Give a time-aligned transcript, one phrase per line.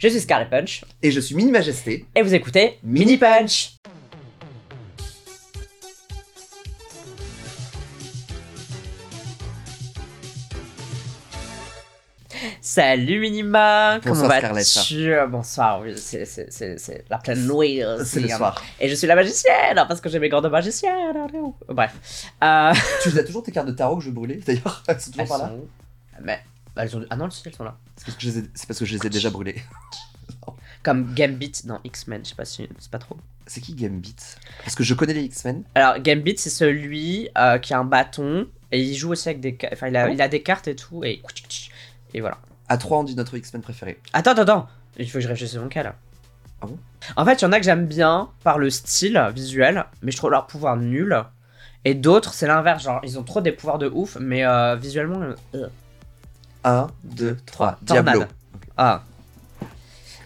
[0.00, 2.06] Je suis Scarlet Punch Et je suis Mini Majesté.
[2.14, 3.74] et vous écoutez Mini Punch.
[12.62, 15.12] Salut Minima, comment Bonsoir, vas-tu?
[15.28, 17.82] Bonsoir, oui, c'est- la pleine nuit.
[18.06, 18.36] C'est le hein.
[18.38, 18.62] soir.
[18.80, 21.26] Et je suis la magicienne, parce que j'ai mes gants de magicienne.
[21.68, 21.92] Bref.
[22.42, 22.72] Euh,
[23.02, 25.28] Tu as toujours tes cartes de tarot que je brûler d'ailleurs Elles sont toujours elles
[25.28, 25.68] par là sont...
[26.22, 26.40] Mais...
[26.82, 27.04] elles sont...
[27.10, 27.76] Ah non, si, elles sont là.
[27.96, 29.56] C'est parce, que je les ai- c'est parce que je les ai déjà brûlées.
[30.82, 33.16] Comme Gambit dans X-Men, je sais pas si c'est pas trop.
[33.46, 34.16] C'est qui Gambit?
[34.64, 35.62] Parce que je connais les X-Men.
[35.74, 39.58] Alors, Gambit, c'est celui euh, qui a un bâton et il joue aussi avec des.
[39.72, 41.04] Enfin, il a, Ah il a des cartes et tout.
[41.04, 41.20] Et,
[42.14, 42.38] et voilà.
[42.68, 43.98] À 3, on dit notre X-Men préféré.
[44.14, 44.68] Attends, attends, attends.
[44.98, 45.96] Il faut que je réfléchisse à mon cas là.
[46.62, 46.78] Ah bon?
[47.16, 50.16] En fait, il y en a que j'aime bien par le style visuel, mais je
[50.16, 51.22] trouve leur pouvoir nul.
[51.84, 52.84] Et d'autres, c'est l'inverse.
[52.84, 55.20] Genre, ils ont trop des pouvoirs de ouf, mais euh, visuellement.
[55.54, 55.68] euh,
[56.64, 57.78] 1, 2, 3.
[57.86, 58.04] Tornade.
[58.04, 58.24] Diablo.
[58.76, 59.02] Ah.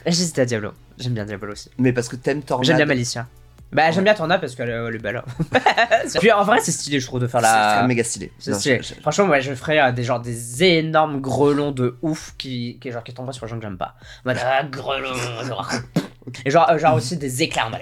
[0.06, 0.72] J'hésite à Diablo.
[0.98, 1.70] J'aime bien Diablo aussi.
[1.78, 2.66] Mais parce que t'aimes Tornade.
[2.66, 3.26] J'aime bien Malicia.
[3.72, 5.20] Bah, j'aime bien Tornade parce qu'elle est, elle est belle.
[6.20, 7.76] Puis en vrai, c'est stylé, je trouve, de faire C'est la.
[7.78, 8.30] même méga stylé.
[8.38, 8.78] C'est stylé.
[8.82, 12.78] je- je- Franchement, ouais, je ferais euh, des, genre, des énormes grelons de ouf qui,
[12.80, 13.96] qui, genre, qui tomberaient sur les gens que j'aime pas.
[14.24, 15.68] En mode, ah, grelons, genre.
[16.44, 17.70] Et genre, euh, genre aussi des éclairs.
[17.72, 17.78] en.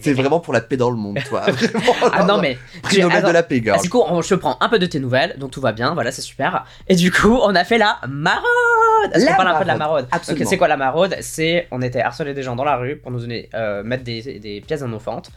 [0.00, 1.40] C'est vraiment pour la paix dans le monde, toi.
[1.48, 2.58] Vraiment, Ah non, mais.
[2.82, 3.28] Prix Nobel attends.
[3.28, 3.80] de la paix, girl.
[3.80, 6.10] du coup, on- je prends un peu de tes nouvelles, donc tout va bien, voilà,
[6.10, 6.64] c'est super.
[6.88, 8.42] Et du coup, on a fait la maraude
[9.12, 10.42] Est-ce qu'on parle un peu de la maraude, absolument.
[10.44, 13.12] Ok, c'est quoi la maraude C'est, on était harcelé des gens dans la rue pour
[13.12, 15.30] nous donner, euh, mettre des, des pièces innocentes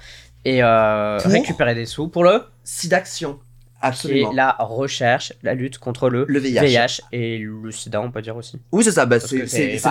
[0.45, 3.39] et euh, récupérer des sous pour le Sidaction.
[3.81, 4.31] Qui Absolument.
[4.31, 7.01] est la recherche, la lutte contre le, Le VIH.
[7.11, 8.59] et le sida, on peut dire aussi.
[8.71, 9.05] Oui, c'est ça.
[9.05, 9.45] Bah, c'est le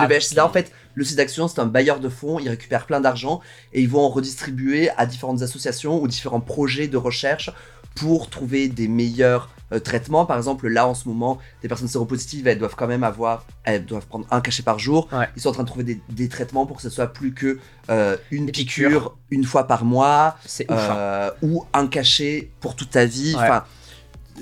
[0.07, 0.45] VH-Sida.
[0.45, 2.39] En fait, le site d'action, c'est un bailleur de fonds.
[2.39, 3.41] Ils récupèrent plein d'argent
[3.73, 7.51] et ils vont en redistribuer à différentes associations ou différents projets de recherche
[7.95, 10.25] pour trouver des meilleurs euh, traitements.
[10.25, 13.85] Par exemple, là, en ce moment, des personnes séropositives, elles doivent quand même avoir, elles
[13.85, 15.07] doivent prendre un cachet par jour.
[15.11, 15.27] Ouais.
[15.35, 17.59] Ils sont en train de trouver des, des traitements pour que ce soit plus que
[17.89, 19.17] euh, une piqûre, piqûres.
[19.31, 20.61] une fois par mois ouf.
[20.69, 20.73] hein.
[20.97, 23.35] euh, ou un cachet pour toute ta vie.
[23.35, 23.41] Ouais.
[23.43, 23.63] Enfin,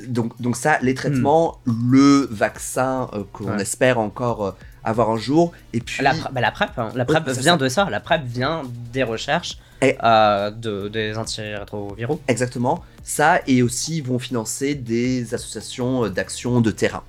[0.07, 3.55] donc, donc ça, les traitements, le vaccin euh, qu'on Hmm.
[3.57, 3.61] Ouais.
[3.61, 4.55] espère encore
[4.85, 6.89] avoir un jour, et puis La, bah, la PrEP, hein.
[6.93, 7.57] la PrEP vient ça.
[7.57, 7.89] de ça.
[7.89, 12.19] La PrEP vient des recherches Et- euh, de, des antirétroviraux.
[12.27, 17.03] exactement ça, et aussi ils vont financer des associations d'action de terrain.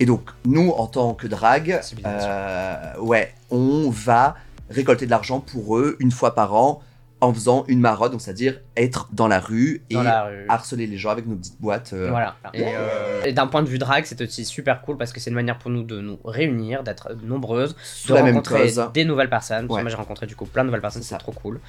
[0.00, 4.36] Et donc nous, en tant que drague, euh, ouais, on va
[4.70, 6.82] récolter de l'argent pour eux une fois par an
[7.20, 10.46] en faisant une maraude, donc c'est-à-dire être dans la rue Dans et la rue.
[10.48, 11.92] harceler les gens avec nos petites boîtes.
[11.92, 12.36] euh, Voilà.
[12.54, 15.30] Et, euh, et d'un point de vue drague, c'est aussi super cool parce que c'est
[15.30, 18.90] une manière pour nous de nous réunir, d'être nombreuses, sous de la même rencontrer cause.
[18.94, 19.66] des nouvelles personnes.
[19.66, 19.82] Parce que Ouais.
[19.82, 21.60] Moi, j'ai rencontré du coup plein de nouvelles personnes, C'est trop cool.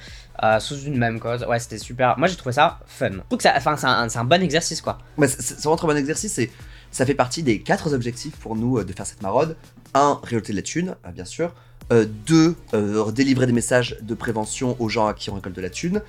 [0.42, 1.44] Euh, sous une même cause.
[1.44, 2.16] Ouais, c'était super.
[2.18, 3.10] Moi, j'ai trouvé ça fun.
[3.10, 4.98] Je trouve que enfin, c'est un, bon exercice quoi.
[5.26, 6.50] C'est vraiment un bon exercice et
[6.92, 9.56] ça fait partie des quatre objectifs pour nous de faire cette maraude.
[9.94, 11.52] Un, récolter de la thune, bien sûr.
[11.92, 15.60] Euh, deux, euh, délivrer des messages de prévention aux gens à qui on récolte de
[15.60, 16.02] la thune.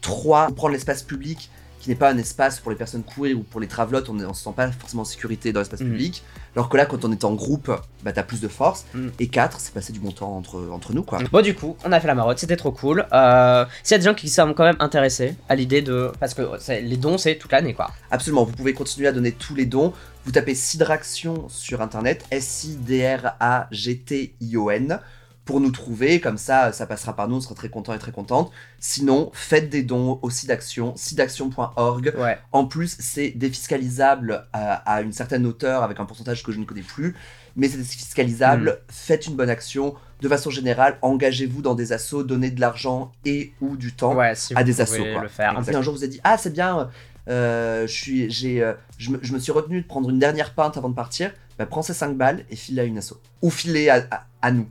[0.00, 3.60] Trois, prendre l'espace public qui n'est pas un espace pour les personnes queer ou pour
[3.60, 5.90] les travelotes, on ne se sent pas forcément en sécurité dans l'espace Mhm.
[5.90, 6.24] public.
[6.56, 7.70] Alors que là, quand on est en groupe,
[8.02, 8.86] bah, t'as plus de force.
[8.94, 9.12] Mhm.
[9.20, 11.20] Et quatre, c'est passer du bon temps entre, entre nous, quoi.
[11.30, 13.06] Bon, du coup, on a fait la maraude, c'était trop cool.
[13.12, 16.10] Euh, S'il y a des gens qui sont quand même intéressés à l'idée de.
[16.18, 17.90] Parce que c'est- les dons, c'est toute l'année quoi.
[18.10, 19.92] Absolument, vous pouvez continuer à donner tous les dons.
[20.24, 24.98] Vous tapez Sidraction sur internet, S-I-D-R-A-G-T-I-O-N,
[25.46, 26.20] pour nous trouver.
[26.20, 28.52] Comme ça, ça passera par nous, on sera très content et très contente.
[28.78, 32.14] Sinon, faites des dons au Sidaction, sidaction.org.
[32.18, 32.38] Ouais.
[32.52, 36.64] En plus, c'est défiscalisable à, à une certaine hauteur avec un pourcentage que je ne
[36.64, 37.16] connais plus.
[37.56, 38.80] Mais c'est défiscalisable.
[38.90, 39.94] Faites une bonne action.
[40.20, 44.34] De façon générale, engagez-vous dans des assos, donnez de l'argent et ou du temps Ouais,
[44.34, 45.22] si à des assos quoi.
[45.22, 45.56] le faire.
[45.58, 46.88] Un jour vous avez dit ah c'est bien,
[47.28, 50.54] euh, je suis j'ai euh, je, me, je me suis retenu de prendre une dernière
[50.54, 51.32] pinte avant de partir.
[51.58, 54.50] Bah prends ces 5 balles et file à une asso ou filez à, à, à
[54.52, 54.66] nous.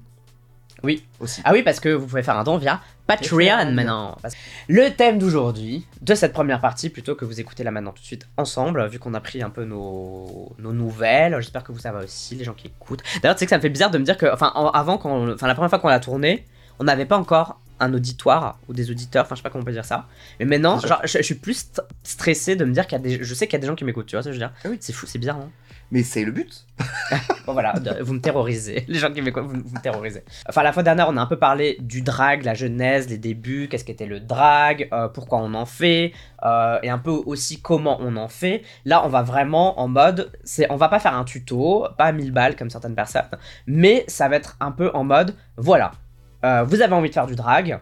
[0.85, 1.03] Oui.
[1.19, 1.41] Aussi.
[1.43, 4.17] Ah oui, parce que vous pouvez faire un don via Patreon maintenant.
[4.67, 8.05] Le thème d'aujourd'hui, de cette première partie, plutôt que vous écoutez là maintenant tout de
[8.07, 12.03] suite ensemble, vu qu'on a pris un peu nos, nos nouvelles, j'espère que vous savez
[12.05, 13.03] aussi, les gens qui écoutent.
[13.21, 14.97] D'ailleurs, tu sais que ça me fait bizarre de me dire que, enfin, en- avant,
[14.97, 16.45] quand, enfin, la première fois qu'on l'a tourné,
[16.79, 19.65] on n'avait pas encore un auditoire ou des auditeurs, enfin, je sais pas comment on
[19.65, 20.07] peut dire ça.
[20.39, 23.03] Mais maintenant, genre, je, je suis plus st- stressé de me dire qu'il y a
[23.03, 24.39] des, je sais qu'il y a des gens qui m'écoutent, tu vois ce que je
[24.39, 24.53] veux dire?
[24.63, 24.77] Ah oui.
[24.79, 25.49] C'est fou, c'est bizarre, hein.
[25.95, 26.65] Mais c'est le but.
[27.45, 28.83] Bon voilà, vous me terrorisez.
[28.89, 30.25] Les gens qui m'écoutent, vous, vous me terrorisez.
[30.49, 33.69] Enfin, la fois dernière, on a un peu parlé du drag, la genèse, les débuts,
[33.69, 36.11] qu'est-ce qu'était le drag, euh, pourquoi on en fait,
[36.43, 38.63] euh, et un peu aussi comment on en fait.
[38.83, 42.11] Là, on va vraiment en mode, c'est, on va pas faire un tuto, pas à
[42.11, 43.29] 1000 balles comme certaines personnes,
[43.65, 45.93] mais ça va être un peu en mode, voilà,
[46.43, 47.79] euh, vous avez envie de faire du drag,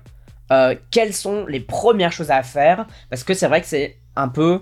[0.91, 2.85] quelles sont les premières choses à faire?
[3.09, 4.61] Parce que c'est vrai que c'est un peu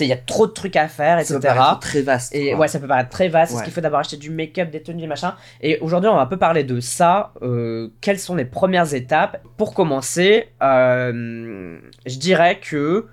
[0.00, 1.38] il y a trop de trucs à faire, Ça etc.
[1.40, 2.34] peut paraître très vaste.
[2.34, 3.50] Et ouais, ça peut paraître très vaste.
[3.52, 3.64] Est-ce Ouais.
[3.64, 6.26] qu'il faut d'abord acheter du make-up, des tenues, des machins Et aujourd'hui, on va un
[6.26, 7.32] peu parler de ça.
[7.42, 9.40] Euh, quelles sont les premières étapes?
[9.56, 13.06] Pour commencer, euh, je dirais que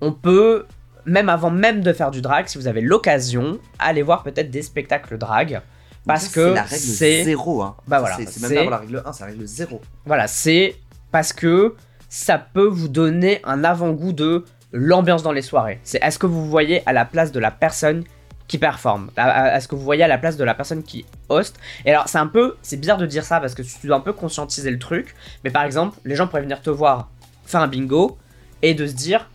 [0.00, 0.66] on peut,
[1.06, 4.62] même avant même de faire du drag, si vous avez l'occasion, aller voir peut-être des
[4.62, 5.60] spectacles drag.
[6.06, 7.62] Parce Ça, que c'est 0.
[7.62, 7.76] Hein.
[7.86, 9.80] Bah Ça, voilà, c'est même pas la règle 1, c'est la règle 0.
[10.04, 10.74] Voilà, c'est
[11.12, 11.76] parce que
[12.08, 15.80] ça peut vous donner un avant-goût de l'ambiance dans les soirées.
[15.84, 18.04] C'est est-ce que vous voyez à la place de la personne
[18.48, 21.04] qui performe À- à- Est-ce que vous voyez à la place de la personne qui
[21.28, 23.96] host Et alors, c'est un peu, c'est bizarre de dire ça parce que tu dois
[23.96, 25.14] un peu conscientiser le truc.
[25.44, 27.08] Mais par exemple, les gens pourraient venir te voir
[27.46, 28.18] faire un bingo
[28.62, 29.28] et de se dire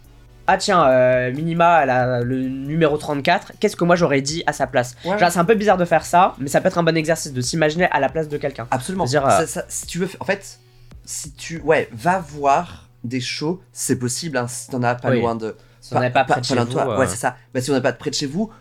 [0.49, 4.53] ah tiens, euh, Minima, elle a le numéro 34, qu'est-ce que moi j'aurais dit à
[4.53, 5.17] sa place Ouais.
[5.19, 7.41] C'est un peu bizarre de faire ça, mais ça peut être un bon exercice de
[7.41, 8.65] s'imaginer à la place de quelqu'un.
[8.71, 9.03] Absolument.
[9.31, 10.59] Ça- ça- si tu veux, en fait,
[11.03, 11.59] si tu.
[11.65, 15.19] Ouais, va voir des shows, c'est possible, hein, si t'en as pas Oui.
[15.21, 15.55] loin de.
[15.81, 17.35] Si on n'est pas près de chez vous, euh, Ouais, c'est ça.
[17.53, 18.51] Bah, si on n'est pas près de chez vous,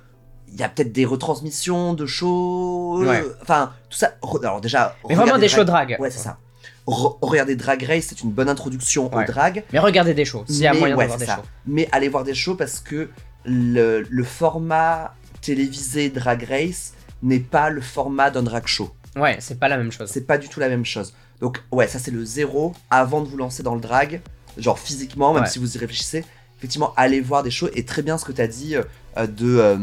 [0.49, 3.05] il y a peut-être des retransmissions de shows.
[3.05, 3.23] Ouais.
[3.43, 4.13] Enfin, tout ça.
[4.43, 4.95] Alors, déjà.
[5.09, 6.01] Mais vraiment des shows Drag- drag.
[6.01, 6.39] Ouais, c'est ça.
[6.87, 9.25] Re- regardez Drag Race, c'est une bonne introduction Ouais.
[9.25, 9.65] au drag.
[9.73, 11.37] Mais regardez des shows, s'il y a moyen de voir des ça.
[11.37, 11.43] shows.
[11.67, 13.11] Mais allez voir des shows parce que
[13.45, 16.93] le, le format télévisé Drag Race
[17.23, 18.91] n'est pas le format d'un drag show.
[19.17, 20.09] Ouais, c'est pas la même chose.
[20.13, 21.13] C'est pas du tout la même chose.
[21.41, 24.21] Donc ouais, ça c'est le zéro avant de vous lancer dans le drag,
[24.59, 25.49] genre physiquement, même Ouais.
[25.49, 26.25] si vous y réfléchissez.
[26.59, 29.59] Effectivement, allez voir des shows et très bien ce que tu as dit euh, de,
[29.59, 29.77] euh,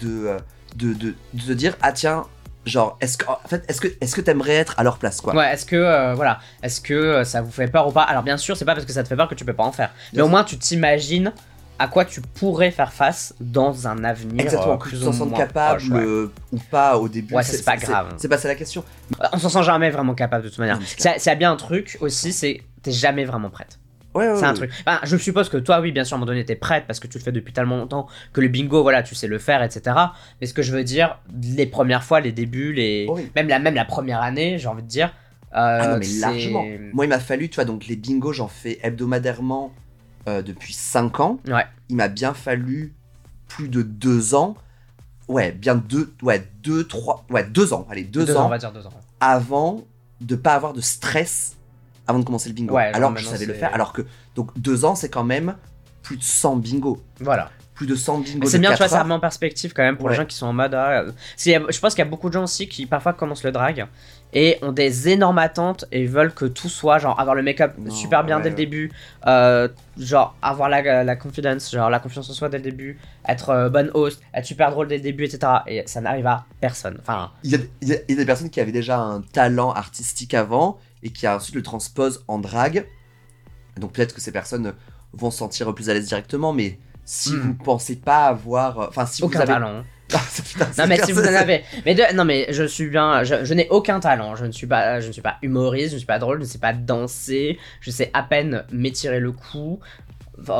[0.00, 0.38] de, euh,
[0.76, 2.24] de, de, de te dire ah tiens,
[2.64, 5.34] genre est-ce que en fait est-ce que est-ce que t'aimerais être à leur place quoi?
[5.34, 8.02] Ouais, est-ce que euh, voilà, est-ce que ça vous fait peur ou pas?
[8.02, 9.64] Alors bien sûr, c'est pas parce que ça te fait peur que tu peux pas
[9.64, 10.30] en faire, mais Bien au sûr.
[10.30, 11.32] moins tu t'imagines
[11.78, 15.36] à quoi tu pourrais faire face dans un avenir Exactement, euh, que tu t'en moins
[15.36, 16.00] capable proche, ouais.
[16.06, 17.34] euh, ou pas au début.
[17.34, 18.14] Ouais, c'est pas grave.
[18.16, 18.82] C'est pas ça la question.
[19.32, 20.78] On s'en sent jamais vraiment capable de toute manière.
[20.86, 23.78] C'est C'est c'est bien un truc aussi, c'est t'es jamais vraiment prête.
[24.16, 24.70] Ouais, ouais, C'est un truc.
[24.86, 27.00] Enfin, je suppose que toi, oui, bien sûr, à un moment donné, t'es prête parce
[27.00, 29.62] que tu le fais depuis tellement longtemps que le bingo, voilà, tu sais le faire,
[29.62, 29.96] etc.
[30.40, 33.30] Mais ce que je veux dire, les premières fois, les débuts, les Oui.
[33.36, 35.12] même la même la première année, j'ai envie de dire.
[35.54, 36.64] euh, Ah non, mais c'est- largement.
[36.92, 39.72] Moi, il m'a fallu, tu vois, donc les bingos, j'en fais hebdomadairement
[40.28, 41.38] euh, depuis 5 ans.
[41.46, 41.64] Ouais.
[41.88, 42.94] Il m'a bien fallu
[43.48, 44.56] plus de 2 ans.
[45.28, 48.58] Ouais, bien 2, ouais, 2, 3, ouais, 2 ans, allez, 2 Deux ans, on va
[48.58, 48.90] dire deux ans.
[49.20, 49.84] avant
[50.20, 51.55] de pas avoir de stress
[52.06, 52.74] avant de commencer le bingo.
[52.74, 53.74] Ouais, alors que je savais le faire.
[53.74, 54.02] Alors que,
[54.34, 55.56] donc 2 ans, c'est quand même
[56.02, 57.02] plus de 100 bingos.
[57.20, 57.50] Voilà.
[57.74, 58.48] Plus de 100 bingos.
[58.48, 60.46] C'est bien, tu vois, ça remet en perspective quand même pour les gens qui sont
[60.46, 60.72] en mode.
[60.74, 61.04] ah,
[61.36, 63.86] je pense qu'il y a beaucoup de gens aussi qui parfois commencent le drag
[64.32, 68.24] et ont des énormes attentes et veulent que tout soit genre avoir le make-up super
[68.24, 68.90] bien ouais, dès le début,
[69.26, 69.68] euh,
[69.98, 72.98] genre avoir la, la confidence, genre la confiance en soi dès le début,
[73.28, 75.52] être euh, bonne host, être super drôle dès le début, etc.
[75.66, 76.96] Et ça n'arrive à personne.
[77.00, 80.78] Enfin, y a- il y a des personnes qui avaient déjà un talent artistique avant
[81.02, 82.86] et qui ensuite le transposent en drague.
[83.78, 84.74] Donc peut-être que ces personnes
[85.12, 87.40] vont se sentir plus à l'aise directement, mais si Hmm.
[87.40, 89.84] vous pensez pas avoir, enfin si aucun vous avez, talent.
[90.14, 93.24] Ah, putain, Non mais si vous en avez, mais de- non mais je suis bien,
[93.24, 95.94] je, je n'ai aucun talent, je ne suis pas, je ne suis pas humoriste, je
[95.94, 99.32] ne suis pas drôle, je ne sais pas danser, je sais à peine m'étirer le
[99.32, 99.80] cou,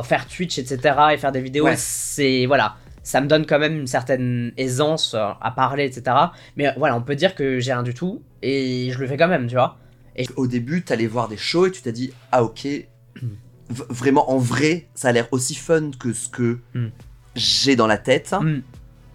[0.03, 1.75] faire Twitch etc et faire des vidéos, Ouais.
[1.77, 2.75] c'est voilà,
[3.05, 6.17] ça me donne quand même une certaine aisance euh, à parler etc.
[6.57, 9.29] Mais voilà, on peut dire que j'ai rien du tout et je le fais quand
[9.29, 9.79] même, tu vois.
[10.37, 12.87] Au début, t'allais voir des shows et tu t'as dit ah ok, v-
[13.69, 16.89] vraiment en vrai, ça a l'air aussi fun que ce que Hmm.
[17.35, 18.33] j'ai dans la tête.
[18.41, 18.63] Mm.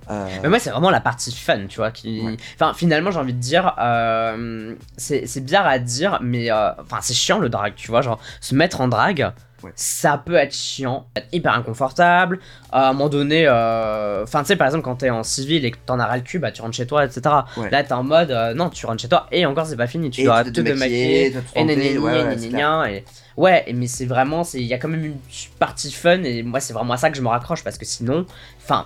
[0.09, 1.91] Euh, Mais moi, c'est vraiment la partie fun, tu vois.
[1.91, 2.21] Qui...
[2.21, 2.35] Ouais.
[2.55, 7.13] Enfin, finalement, j'ai envie de dire, euh, c'est bizarre à dire, mais euh, enfin, c'est
[7.13, 8.01] chiant le drag, tu vois.
[8.01, 9.31] Genre, se mettre en drag,
[9.63, 9.71] Ouais.
[9.75, 12.39] ça peut être chiant, être hyper inconfortable.
[12.71, 15.71] à un moment donné, euh, enfin, tu sais, par exemple, quand t'es en civil et
[15.71, 17.21] que t'en as ras le cul, bah tu rentres chez toi, etc.
[17.57, 17.69] Ouais.
[17.69, 20.09] Là, t'es en mode, euh, non, tu rentres chez toi et encore, c'est pas fini.
[20.09, 20.79] Tu et dois te te démaquiller.
[21.03, 23.03] maquiller, tu dois te Et ouais,
[23.37, 25.17] ouais, mais c'est vraiment il y a quand même une
[25.59, 28.25] partie fun et moi c'est vraiment à ça que je me raccroche parce que sinon
[28.63, 28.85] enfin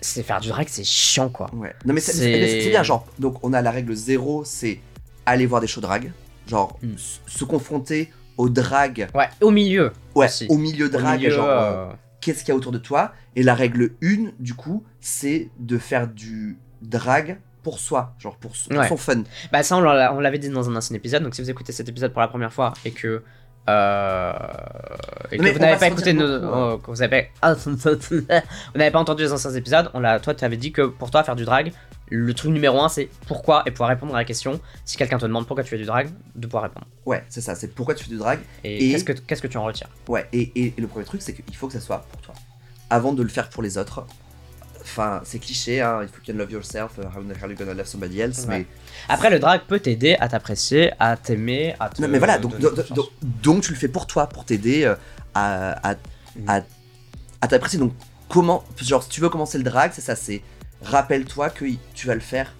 [0.00, 1.74] c'est faire du drag c'est chiant quoi Ouais.
[1.84, 4.80] Non mais c'est bien, genre, donc on a la règle zéro, c'est
[5.26, 6.12] aller voir des shows drag,
[6.46, 10.46] genre s- se confronter au drag, ouais au milieu ouais, Aussi.
[10.48, 13.12] au milieu au drag, milieu genre euh, euh, qu'est-ce qu'il y a autour de toi,
[13.36, 18.56] et la règle 1, du coup, c'est de faire du drag pour soi, genre pour,
[18.56, 19.22] son fun.
[19.52, 22.10] bah ça on l'avait dit dans un ancien épisode donc si vous écoutez cet épisode
[22.10, 23.22] pour la première fois et que
[23.70, 24.32] euh,
[25.32, 26.70] et que vous n'avez pas écouté nos, beaucoup, hein.
[26.74, 27.78] oh, que vous avez pas vous
[28.74, 31.22] n'avez pas entendu les anciens épisodes on l'a toi tu avais dit que pour toi
[31.22, 31.72] faire du drag
[32.08, 35.26] le truc numéro un c'est pourquoi et pouvoir répondre à la question si quelqu'un te
[35.26, 38.04] demande pourquoi tu fais du drag de pouvoir répondre Ouais, c'est ça, c'est pourquoi tu
[38.04, 38.40] fais du drag.
[38.64, 39.88] et, Et- qu'est-ce que qu'est-ce que tu en retires?
[40.08, 42.34] Ouais, et, et- et le premier truc, c'est qu'il faut que ça soit pour toi.
[42.88, 44.04] Avant de le faire pour les autres.
[44.82, 47.56] Enfin, c'est cliché, hein, il faut you can love yourself, uh, how the hell you
[47.56, 48.60] gonna love somebody else, Ouais.
[48.60, 48.66] mais
[49.08, 52.00] Après, le drag peut t'aider à t'apprécier, à t'aimer, à te.
[52.00, 52.92] Non, mais voilà, donc, donc, confiance.
[52.92, 54.94] donc- donc tu le fais pour toi, pour t'aider euh,
[55.34, 56.48] à, à, Mm.
[56.48, 56.60] à,
[57.42, 57.78] à t'apprécier.
[57.78, 57.92] Donc
[58.28, 60.42] comment, genre, si tu veux commencer le drag, c'est ça, c'est
[60.82, 62.54] rappelle-toi que tu vas le faire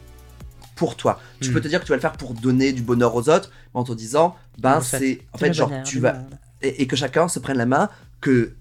[0.76, 1.20] pour toi.
[1.40, 1.52] Tu Hmm.
[1.54, 3.80] peux te dire que tu vas le faire pour donner du bonheur aux autres, mais
[3.80, 6.16] en te disant, ben c'est, en fait, genre, bonheur, tu vas,
[6.62, 7.88] et, et que chacun se prenne la main,
[8.20, 8.54] que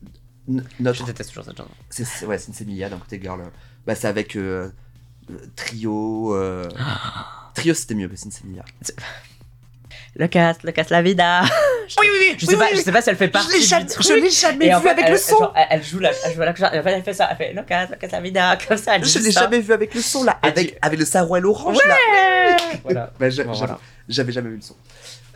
[0.50, 1.70] n- Je notre, déteste toujours cette chanson.
[1.90, 3.46] c'est, c'est- ouais, c'est une Semilia d'un côté girl, euh,
[3.86, 4.70] bah c'est avec euh,
[5.32, 6.68] euh, trio, euh,
[7.56, 8.66] trio c'était mieux que c'est une Semilia.
[10.16, 11.44] Le casse, le casse la vida.
[12.00, 12.36] Oui, oui, oui.
[12.38, 13.60] Je sais pas, je sais pas si elle fait partie.
[13.62, 14.06] du truc.
[14.22, 16.54] l'ai jamais en fait, elle, genre, elle, joue la, elle joue la, en
[16.84, 18.96] fait, elle fait ça, elle fait le casse, le casse la vida, comme ça.
[18.96, 19.42] Elle Je l'ai ça.
[19.42, 21.98] jamais vu avec le son là, avec, tu- avec le sarouel orange là.
[22.84, 23.12] Voilà.
[23.20, 23.80] Bah, Bon, voilà.
[24.08, 24.76] J'avais jamais vu le son.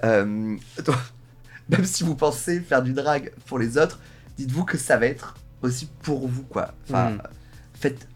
[0.04, 0.56] Euh,
[0.86, 0.96] donc,
[1.70, 4.00] même si vous pensez faire du drag pour les autres,
[4.38, 6.74] dites-vous que ça va être aussi pour vous, quoi.
[6.90, 7.22] Enfin, Mm.
[7.74, 8.08] faites,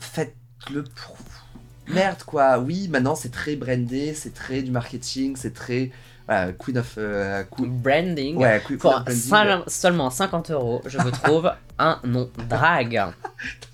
[0.00, 1.92] faites-le pour vous.
[1.94, 2.58] Merde, quoi.
[2.58, 5.90] Oui, maintenant c'est très brandé, c'est très du marketing, c'est très
[6.28, 8.36] voilà, Queen of, euh, Queen- Branding.
[8.36, 9.64] ouais, Queen, Pour of branding.
[9.66, 13.02] seulement 50 euros, je vous trouve un nom drague.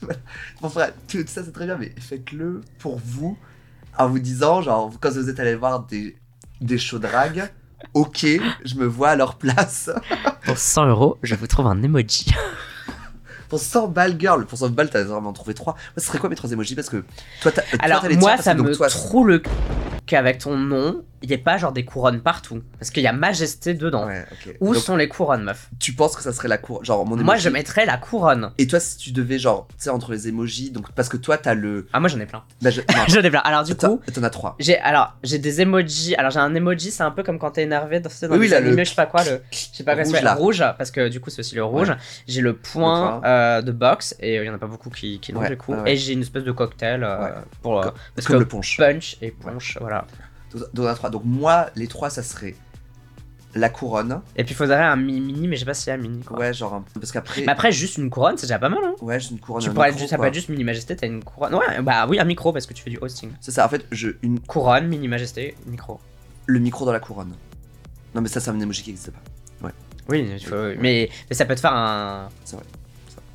[0.63, 3.37] Bon, frère, tout ça c'est très bien, mais faites-le pour vous
[3.99, 6.17] en vous disant, genre, quand vous êtes allé voir des,
[6.63, 7.51] des shows drag,
[7.95, 8.27] ok,
[8.65, 9.91] je me vois à leur place.
[10.45, 12.27] Pour 100 euros, je vous trouve un emoji.
[13.49, 15.73] Pour 100 balles, girl, pour 100 balles, t'as vraiment trouvé 3.
[15.73, 16.75] Moi, ce serait quoi mes 3 emojis?
[16.75, 17.03] Parce que
[17.41, 17.63] toi, t'as.
[17.63, 19.43] toi, Alors t'as les moi, tiens, parce ça que donc me toi, trouve le
[20.09, 22.63] qu'avec ton nom, il n'y ait pas genre des couronnes partout.
[22.79, 24.07] Parce qu'il y a majesté dedans.
[24.07, 24.25] Ouais.
[24.61, 25.69] Où Donc, sont les couronnes, meuf?
[25.81, 26.85] tu penses que ça serait la cour.
[26.85, 27.25] Genre, mon emoji.
[27.25, 28.53] Moi, je mettrais la couronne.
[28.59, 31.37] Et toi, si tu devais, genre, tu sais, entre les emojis, donc, parce que toi,
[31.39, 31.87] t'as le.
[31.93, 32.43] Ah, moi, j'en ai plein.
[32.63, 32.81] Bah, je...
[33.09, 33.41] J'en ai plein.
[33.41, 34.57] Alors, du t'en coup, t'en as 3.
[34.61, 36.15] j'ai alors j'ai des emojis.
[36.17, 38.79] Alors, j'ai un emoji, c'est un peu comme quand t'es énervé dans, Oui, oui, le-
[38.79, 39.41] je sais pas quoi, le.
[39.51, 40.25] Je sais pas quoi Rouge, s'appelle.
[40.25, 40.35] là.
[40.35, 41.93] Rouge, parce que du coup, c'est aussi le rouge.
[42.29, 43.29] J'ai le point, Le point.
[43.31, 45.57] euh, de boxe, et il y en a pas beaucoup qui, qui l'ont, Ouais, du
[45.57, 45.75] coup.
[45.85, 47.31] Et j'ai une espèce de cocktail euh,
[47.63, 47.79] pour.
[47.81, 48.77] euh, Comme- parce Comme que le punch.
[48.77, 49.98] punch et punch, voilà.
[50.75, 51.11] T'en as 3.
[51.11, 52.55] Donc, moi, les 3, ça serait
[53.55, 54.21] la couronne.
[54.37, 55.99] Et puis, il faudrait un mi- mini, mais je sais pas s'il y a un
[56.03, 56.39] mini, quoi.
[56.39, 56.85] Ouais, genre, un...
[56.95, 57.41] parce qu'après.
[57.43, 58.95] Mais après, juste une couronne, c'est déjà pas mal, hein.
[59.01, 59.63] Ouais, j'ai une couronne.
[59.63, 61.55] Tu un pourrais micro, juste, ça peut être juste Mini Majesté, t'as une couronne.
[61.55, 63.31] Ouais, bah oui, un micro parce que tu fais du hosting.
[63.41, 64.11] C'est ça, en fait, je...
[64.23, 64.39] une...
[64.41, 65.99] Couronne, Mini Majesté, micro.
[66.47, 67.35] le micro dans la couronne.
[68.15, 69.21] Non, mais ça, c'est un emoji qui n'existe pas.
[70.11, 72.31] Oui, il faut- mais, mais ça peut te faire un.
[72.43, 72.65] C'est vrai.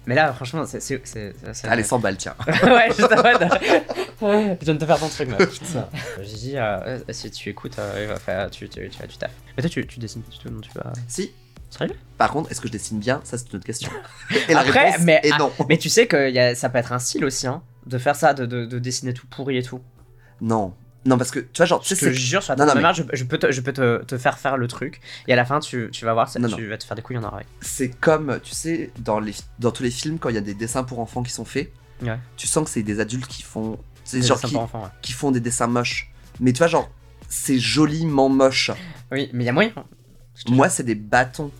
[0.07, 1.01] Mais là, franchement, c'est.
[1.65, 2.33] Allez, 100 balles, tiens.
[2.47, 3.43] ouais, je t'arrête.
[4.23, 5.59] Je viens de te faire ton truc, meuf.
[6.21, 9.17] J'ai dit, euh, si tu écoutes, euh, il va faire, tu, tu, tu as du
[9.17, 9.31] taf.
[9.57, 10.93] Mais toi, tu, tu dessines pas du tout, non Tu vas.
[11.07, 11.31] si.
[11.69, 11.95] Sérieux?
[12.19, 13.19] Par contre, est-ce que je dessine bien?
[13.23, 13.89] Ça, c'est une autre question.
[14.49, 15.51] Et la Après, réponse mais- est ah, non.
[15.67, 18.15] Mais tu sais que y a, ça peut être un style aussi, hein, de faire
[18.15, 19.81] ça, de, de, de dessiner tout pourri et tout.
[20.39, 20.73] Non.
[21.05, 22.17] Non, parce que, tu vois, genre, tu Je sais, te c'est...
[22.17, 24.55] jure, sur Non, la non, je, je peux, te, je peux te, te faire faire
[24.55, 26.85] le truc, et à la fin, tu, tu vas voir, ça- Non, tu vas te
[26.85, 27.45] faire des couilles en oreille.
[27.59, 30.53] c'est comme, tu sais, dans, les, dans tous les films, quand il y a des
[30.53, 32.17] dessins pour enfants qui sont faits, Ouais.
[32.37, 33.79] tu sens que c'est des adultes qui font...
[34.13, 34.89] C'est Des genre qui, pour enfants, ouais.
[35.01, 36.09] qui font des dessins moches.
[36.39, 36.89] Mais tu vois, genre,
[37.29, 38.71] c'est joliment moche.
[39.11, 39.71] Oui, mais il y a moyen.
[40.49, 41.51] Moi, c'est des bâtons.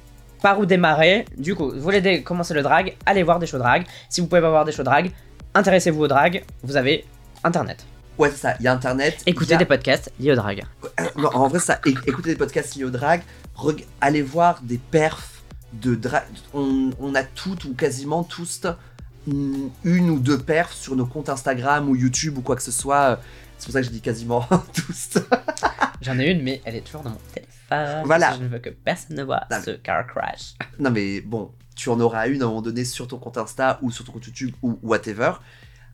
[0.41, 1.25] par où démarrer.
[1.37, 3.85] Du coup, vous voulez commencer le drag, allez voir des shows drag.
[4.09, 5.11] Si vous pouvez pas voir des shows drag,
[5.53, 7.05] intéressez-vous au drag, vous avez
[7.43, 7.85] internet.
[8.17, 8.55] Ouais, c'est ça.
[8.59, 9.23] Il y a Internet.
[9.25, 10.63] Écoutez a- des podcasts liés au drag.
[11.17, 13.21] Non, en vrai, ça, écoutez des podcasts liés au drag,
[14.01, 15.41] allez voir des perfs
[15.73, 16.23] de drag.
[16.53, 18.61] On, on a toutes ou quasiment tous
[19.27, 22.71] une, une ou deux perfs sur nos comptes Instagram ou YouTube ou quoi que ce
[22.71, 23.19] soit.
[23.57, 24.41] C'est pour ça que je dis quasiment
[24.73, 25.17] tous.
[26.01, 28.03] J'en ai une, mais elle est toujours dans mon téléphone.
[28.05, 28.33] Voilà.
[28.37, 30.53] Je ne veux que personne ne voit Non, ce car crash.
[30.79, 33.79] non, mais bon, tu en auras une à un moment donné sur ton compte Insta
[33.81, 35.33] ou sur ton compte YouTube ou whatever.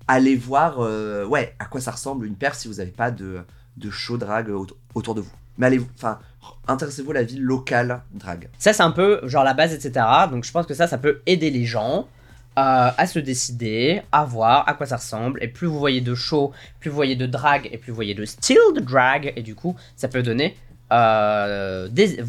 [0.08, 3.42] Allez voir, euh, ouais, à quoi ça ressemble une perf si vous n'avez pas de,
[3.78, 5.32] de show drag auto- autour de vous.
[5.60, 6.20] Mais allez, enfin,
[6.68, 8.50] intéressez-vous à la vie locale drag.
[8.58, 10.04] Ça, c'est un peu genre la base, etc.
[10.32, 12.08] Donc, je pense que ça, ça peut aider les gens
[12.60, 15.42] euh, à se décider, à voir à quoi ça ressemble.
[15.42, 16.52] Et plus vous voyez de show,
[16.82, 19.32] plus vous voyez de drag, et plus vous voyez de style de drag.
[19.38, 20.58] Et du coup, ça peut donner
[20.92, 22.20] euh, des.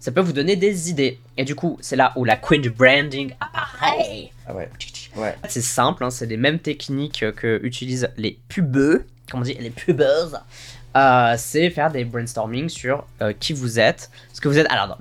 [0.00, 1.20] Ça peut vous donner des idées.
[1.36, 4.32] Et du coup, c'est là où la queen branding apparaît.
[4.48, 4.68] Ah ouais.
[5.16, 5.36] Ouais.
[5.48, 9.70] C'est simple, hein, c'est les mêmes techniques que utilisent les pubeux, comme on dit, les
[9.70, 10.36] pubeuses.
[10.96, 14.70] Euh, c'est faire des brainstorming sur euh, qui vous êtes, ce que vous êtes.
[14.70, 14.98] Alors,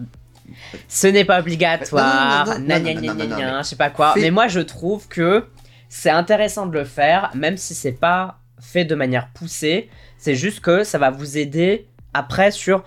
[0.87, 4.13] ce n'est pas obligatoire, je sais pas quoi.
[4.17, 5.47] Mais moi, je trouve que
[5.89, 9.89] c'est intéressant de le faire, même si c'est pas fait de manière poussée.
[10.17, 12.83] C'est juste que ça va vous aider après sur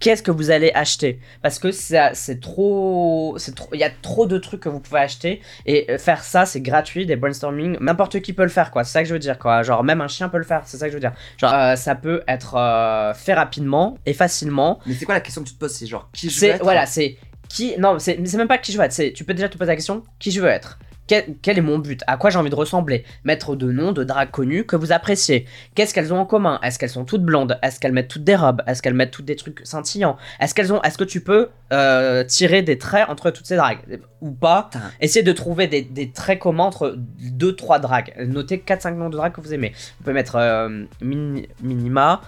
[0.00, 1.20] qu'est-ce que vous allez acheter?
[1.42, 4.80] Parce que ça- c'est trop c'est trop il y a trop de trucs que vous
[4.80, 5.40] pouvez acheter.
[5.66, 8.84] Et euh, faire ça c'est gratuit des brainstorming n'importe qui peut le faire quoi.
[8.84, 9.62] C'est ça que je veux dire quoi.
[9.62, 11.12] Genre même un chien peut le faire c'est ça que je veux dire.
[11.38, 14.78] Genre euh, ça peut être euh, fait rapidement et facilement.
[14.86, 15.72] Mais c'est quoi la question que tu te poses?
[15.74, 16.62] C'est genre qui je veux être?
[16.62, 17.16] voilà c'est
[17.48, 19.48] qui non c'est mais c'est même pas qui je veux être c'est tu peux déjà
[19.48, 20.78] te poser la question qui je veux être?
[21.08, 22.02] Quel, quel est mon but?
[22.06, 23.04] À quoi j'ai envie de ressembler?
[23.24, 25.46] Mettre de noms de drags connus que vous appréciez.
[25.74, 26.60] Qu'est-ce qu'elles ont en commun?
[26.62, 27.58] Est-ce qu'elles sont toutes blondes?
[27.62, 28.62] Est-ce qu'elles mettent toutes des robes?
[28.68, 30.16] Est-ce qu'elles mettent toutes des trucs scintillants?
[30.38, 34.00] Est-ce qu'elles ont Est-ce que tu peux euh, tirer des traits entre toutes ces dragues?
[34.20, 34.70] Ou pas?
[35.00, 38.12] Essayer de trouver des, des traits communs entre deux trois dragues.
[38.26, 39.72] Notez 4-5 noms de dragues que vous aimez.
[39.98, 42.20] Vous pouvez mettre euh, Min- Minima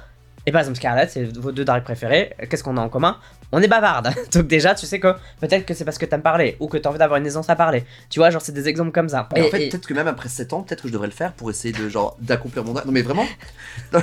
[0.47, 2.33] et par exemple Scarlett, c'est vos deux dragues préférées.
[2.49, 3.19] Qu'est-ce qu'on a en commun?
[3.53, 4.11] On est bavarde.
[4.33, 6.89] Donc déjà, tu sais que peut-être que c'est parce que t'aimes parler ou que t'as
[6.89, 7.85] envie d'avoir une aisance à parler.
[8.09, 9.29] Tu vois, genre c'est des exemples comme ça.
[9.35, 11.13] Et- en fait, et- peut-être que même après 7 ans, peut-être que je devrais le
[11.13, 12.75] faire pour essayer de genre d'accomplir mon.
[12.75, 13.27] Non mais vraiment?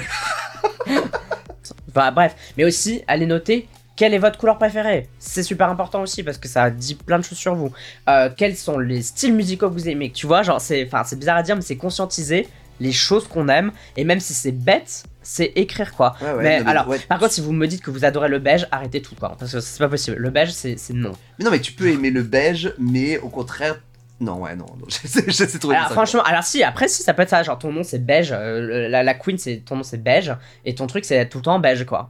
[1.89, 5.09] Enfin, bref, mais aussi, allez noter quelle est votre couleur préférée?
[5.17, 7.71] C'est super important aussi parce que ça dit plein de choses sur vous.
[8.07, 10.11] Euh, quels sont les styles musicaux que vous aimez?
[10.11, 12.47] Tu vois, genre, c'est enfin, c'est bizarre à dire, mais c'est conscientiser
[12.79, 13.71] les choses qu'on aime.
[13.95, 16.15] Et même si c'est bête, c'est écrire quoi.
[16.21, 16.99] Ouais, ouais, mais non, mais alors, ouais.
[16.99, 19.35] par contre, si vous me dites que vous adorez le beige, arrêtez tout quoi.
[19.37, 20.17] Parce que c'est pas possible.
[20.17, 21.13] Le beige, c'est c'est non.
[21.39, 23.79] Mais non mais tu peux aimer le beige, mais au contraire.
[24.19, 24.85] Non ouais non, non
[25.27, 27.43] j'essaie trouver Alors franchement, alors si, après si, ça peut être ça.
[27.43, 30.33] Genre ton nom c'est beige, euh, la, la queen c'est ton nom c'est beige,
[30.65, 32.09] et ton truc c'est tout le temps beige quoi.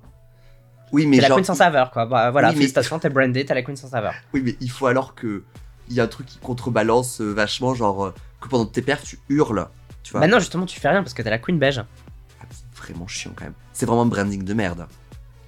[0.93, 2.05] Oui mais C'est la queen sans saveur quoi.
[2.05, 4.13] Bah, voilà, Oui, mais- félicitations, t'es brandé, t'as la queen sans saveur.
[4.33, 5.43] oui mais il faut alors que
[5.89, 9.03] il y a un truc qui contrebalance euh, vachement genre euh, que pendant tes perfs
[9.03, 9.67] tu hurles,
[10.07, 10.27] tu vois.
[10.27, 11.79] Non, justement, tu fais rien parce que t'as la queen beige.
[11.79, 13.53] Ah, c'est vraiment chiant quand même.
[13.73, 14.87] C'est vraiment un branding de merde.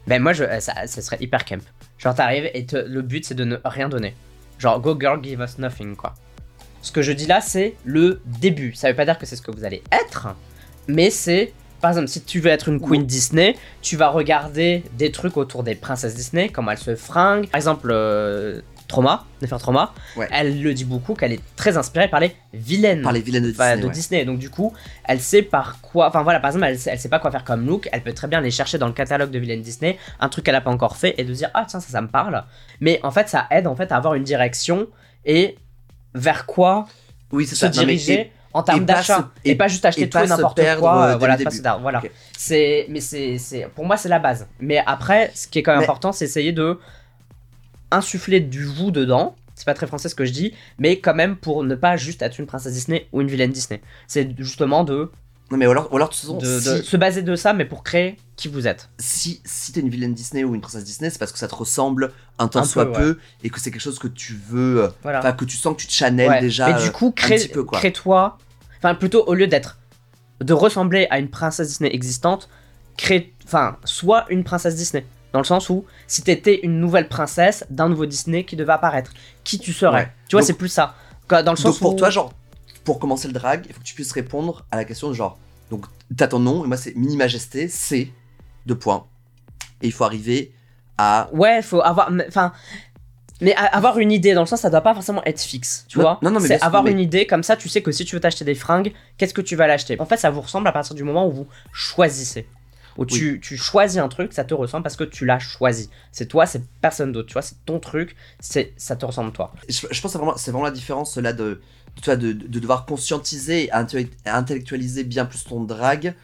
[0.08, 1.62] Ben moi, je, euh, ça, ça serait hyper camp.
[1.98, 4.16] Genre, t'arrives et te- le but, c'est de ne rien donner.
[4.58, 6.13] Genre, go girl, give us nothing, quoi.
[6.82, 8.74] Ce que je dis là, c'est le début.
[8.74, 10.28] Ça veut pas dire que c'est ce que vous allez être,
[10.88, 11.54] mais c'est...
[11.82, 15.63] Par exemple, si tu veux être une queen Disney, tu vas regarder des trucs autour
[15.63, 17.48] des princesses Disney, comment elles se fringuent.
[17.48, 20.27] Par exemple, euh, Trauma, Nefer Trauma, Ouais.
[20.31, 23.51] elle le dit beaucoup qu'elle est très inspirée par les vilaines Par les vilaines de
[23.51, 23.77] Disney.
[23.77, 23.91] de ouais.
[23.93, 24.25] Disney.
[24.25, 24.74] Donc du coup,
[25.05, 26.08] elle sait par quoi.
[26.08, 27.88] Enfin voilà, par exemple, elle sait, elle sait pas quoi faire comme look.
[27.93, 30.55] Elle peut très bien les chercher dans le catalogue de vilaine Disney, un truc qu'elle
[30.55, 32.43] a pas encore fait, et de dire ah tiens ça ça me parle.
[32.81, 34.88] Mais en fait, ça aide en fait à avoir une direction
[35.24, 35.55] et
[36.15, 36.86] vers quoi
[37.31, 37.67] Oui se ça.
[37.67, 41.03] Non, mais- diriger en termes d'achat et, et- pas juste acheter et tout n'importe quoi.
[41.10, 41.38] euh, voilà,
[41.79, 42.01] voilà.
[42.36, 44.48] C'est mais c'est c'est pour moi c'est la base.
[44.60, 46.79] Mais après, ce qui est quand même Mais- important, c'est essayer de
[47.91, 49.36] insuffler du vous dedans.
[49.55, 52.22] C'est pas très français ce que je dis, mais quand même pour ne pas juste
[52.22, 53.81] être une princesse Disney ou une vilaine Disney.
[54.08, 55.12] C'est justement de,
[55.51, 57.65] Non mais alors, alors de toute façon, de, de si, se baser de ça, mais
[57.65, 58.89] pour créer qui vous êtes.
[59.00, 61.55] si, si t'es une vilaine Disney ou une princesse Disney, c'est parce que ça te
[61.55, 64.84] ressemble un tant Un soit peu, peu, et que c'est quelque chose que tu veux,
[64.84, 65.19] euh, Voilà.
[65.19, 66.39] enfin que tu sens que tu te Ouais.
[66.39, 66.67] déjà.
[66.69, 68.38] mais euh, du coup, un crée, peu, crée-toi.
[68.78, 69.78] Enfin, plutôt au lieu d'être.
[70.39, 72.47] de ressembler à une princesse Disney existante,
[72.95, 73.34] crée.
[73.43, 75.06] Enfin, soit une princesse Disney.
[75.34, 79.12] Dans le sens où, si t'étais une nouvelle princesse d'un nouveau Disney qui devait apparaître,
[79.44, 80.12] qui tu serais Ouais.
[80.28, 80.96] Tu vois, c'est plus ça.
[81.30, 82.34] Dans le sens Donc pour où- toi, genre,
[82.84, 85.38] pour commencer le drag, il faut que tu puisses répondre à la question de genre,
[85.70, 85.86] donc
[86.18, 88.12] t'as ton nom, et moi c'est Mini Majesté, c'est
[88.65, 89.06] deux points.
[89.84, 90.52] Et il faut arriver
[90.98, 91.30] à.
[91.32, 92.12] Ouais, faut avoir.
[92.28, 92.52] Enfin.
[93.42, 96.04] Mais avoir une idée, dans le sens, ça doit pas forcément être fixe, tu Non,
[96.04, 96.20] vois.
[96.22, 98.15] non, non, mais c'est avoir mais- une idée, comme ça, tu sais que si tu
[98.15, 99.96] veux t'acheter des fringues, qu'est-ce que tu vas l'acheter?
[100.02, 102.50] En fait, ça vous ressemble à partir du moment où vous choisissez.
[102.99, 105.89] Où tu, tu choisis un truc, ça te ressemble parce que tu l'as choisi.
[106.12, 109.53] C'est toi, c'est personne d'autre, tu vois, c'est ton truc, c'est ça te ressemble toi.
[109.67, 111.62] Je, je pense que c'est vraiment, la différence là de,
[112.05, 116.15] de, de, de devoir conscientiser et intellect- intellectualiser bien plus ton drag.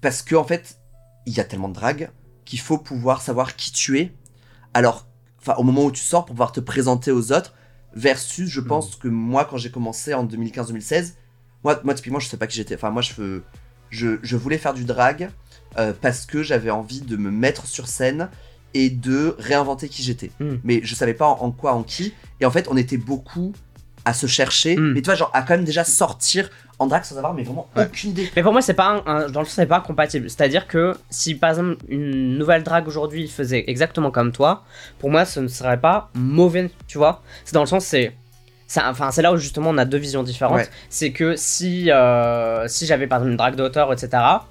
[0.00, 0.78] Parce que en fait,
[1.26, 2.10] il y a tellement de drag
[2.44, 4.12] qu'il faut pouvoir savoir qui tu es.
[4.74, 5.06] Alors,
[5.40, 7.54] enfin, au moment où tu sors pour pouvoir te présenter aux autres.
[7.94, 11.14] Versus, je pense que moi, quand j'ai commencé en 2015-2016,
[11.64, 12.74] moi, moi, typiquement, je sais pas qui j'étais.
[12.74, 13.44] Enfin, moi, je, veux-
[13.90, 15.30] je, je voulais faire du drag
[15.76, 18.28] euh, parce que j'avais envie de me mettre sur scène
[18.74, 20.30] et de réinventer qui j'étais.
[20.40, 20.54] Mm.
[20.64, 22.14] Mais je savais pas en, en quoi, en qui.
[22.40, 23.52] Et en fait, on était beaucoup
[24.04, 24.76] à se chercher.
[24.76, 24.92] Mm.
[24.94, 27.68] Mais tu vois, genre, à quand même déjà sortir en drag sans avoir, mais vraiment
[27.76, 27.86] Ouais.
[27.86, 28.30] aucune idée.
[28.36, 30.30] Mais pour moi, c'est pas un, un- dans le sens, c'est pas compatible.
[30.30, 34.62] C'est-à-dire que si par exemple une nouvelle drague aujourd'hui faisait exactement comme toi,
[35.00, 37.22] pour moi, ce ne serait pas mauvais, tu vois.
[37.44, 38.12] C'est dans le sens, c'est.
[38.68, 40.58] c'est- Enfin, c'est là où justement on a deux visions différentes.
[40.58, 40.68] Ouais.
[40.88, 44.10] C'est que si, euh, si j'avais par exemple une drague d'auteur, etc.,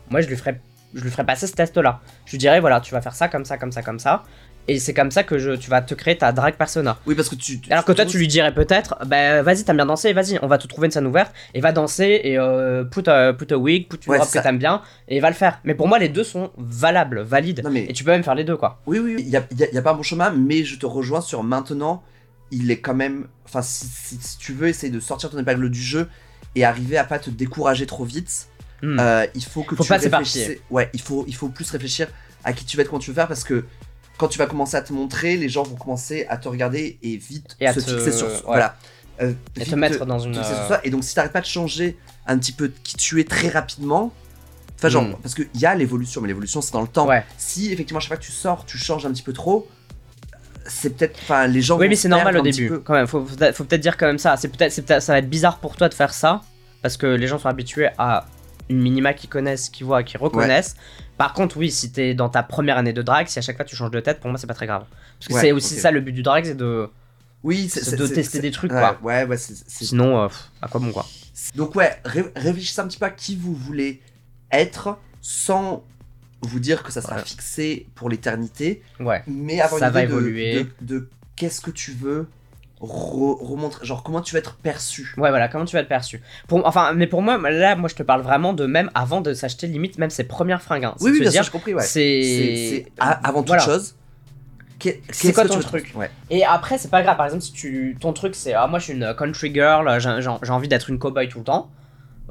[0.10, 0.60] moi je lui ferais,
[0.98, 2.02] je lui ferais passer ce test-là.
[2.26, 4.24] Je lui dirais, voilà, tu vas faire ça, comme ça, comme ça, comme ça.
[4.70, 6.98] Et c'est comme ça que je, tu vas te créer ta drague persona.
[7.06, 7.62] Oui, parce que tu.
[7.62, 10.48] tu- Alors que toi, tu- lui dirais peut-être, bah vas-y, t'aimes bien danser, vas-y, on
[10.48, 13.58] va te trouver une scène ouverte et va danser et euh, put, a, put a
[13.58, 15.62] wig, put une Ouais, robe que t'aimes bien et va le faire.
[15.64, 17.62] Mais pour moi, les deux sont valables, valides.
[17.64, 18.82] Non, mais- Et tu peux même faire les deux, quoi.
[18.88, 20.32] Oui, oui, oui, il n'y a, y a- il y a pas un bon chemin,
[20.32, 22.04] mais je te rejoins sur maintenant,
[22.52, 23.28] il est quand même.
[23.46, 26.10] Enfin, si, si- si tu veux essayer de sortir ton épingle du jeu
[26.56, 28.50] et arriver à pas te décourager trop vite,
[28.82, 29.00] Hmm.
[29.00, 30.52] euh, il faut que Faut tu pas réfléchisses.
[30.70, 32.08] Ouais, il faut, il faut plus réfléchir
[32.44, 33.66] à qui tu vas être, comment tu veux faire, parce que
[34.18, 37.18] quand tu vas commencer à te montrer, les gens vont commencer à te regarder et
[37.18, 38.28] vite Et à se te- fixer sur.
[38.28, 38.34] ouais.
[38.46, 38.76] Voilà.
[39.22, 40.32] Euh, Et te mettre dans une.
[40.34, 40.82] te fixer sur ça.
[40.84, 44.14] Et donc, si t'arrêtes pas de changer un petit peu qui tu es très rapidement,
[44.78, 45.16] enfin, genre, Hmm.
[45.24, 47.26] parce qu'il y a l'évolution, mais l'évolution c'est dans le temps Ouais.
[47.38, 49.68] si effectivement chaque fois que tu sors, tu changes un petit peu trop,
[50.68, 51.18] c'est peut-être.
[51.24, 51.78] Enfin, les gens.
[51.78, 52.70] Oui, vont mais c'est normal au un petit début.
[52.70, 52.80] peu.
[52.80, 54.38] Quand même, faut, faut, faut peut-être dire quand même ça.
[54.38, 56.42] C'est peut-être, c'est peut-être- ça va être bizarre pour toi de faire ça
[56.82, 58.26] parce que les gens sont habitués à
[58.70, 60.76] une minima qu'ils connaissent, qu'ils voient, qu'ils reconnaissent.
[61.18, 63.66] Par contre, oui, si t'es dans ta première année de drag, si à chaque fois
[63.66, 64.84] tu changes de tête, pour moi c'est pas très grave.
[65.20, 66.90] Parce que Ouais, c'est aussi ça le but du drag, c'est de,
[67.44, 68.98] Oui, c'est de tester des trucs quoi.
[69.02, 71.06] Ouais, Sinon, euh, pff, à quoi bon quoi.
[71.56, 74.02] Donc ouais, ré- réfléchissez un petit peu à qui vous voulez
[74.52, 75.84] être sans
[76.42, 77.24] vous dire que ça sera Ouais.
[77.26, 79.24] fixé pour l'éternité, Ouais.
[79.28, 80.64] mais avoir Ça une va idée de- évoluer.
[80.64, 82.28] de, de qu'est-ce que tu veux
[82.82, 85.14] re- remontrer, genre comment tu veux être perçu.
[85.18, 86.22] Ouais, voilà, comment tu vas être perçu.
[86.48, 89.34] Pour, enfin, mais pour moi, là, moi je te parle vraiment de même avant de
[89.34, 90.86] s'acheter limite même ses premières fringues.
[90.86, 90.96] hein.
[91.00, 91.84] Oui, oui, bien dire, sûr, j'ai compris, ouais.
[91.84, 93.64] C'est avant toute Voilà.
[93.64, 93.96] chose.
[94.80, 96.12] C'est qu'est-ce quoi que ton truc Ouais.
[96.30, 97.18] Et après, c'est pas grave.
[97.18, 100.00] Par exemple, si tu, ton truc c'est ah, moi je suis une country girl, euh,
[100.00, 101.72] j'ai envie d'être une cowboy tout le temps.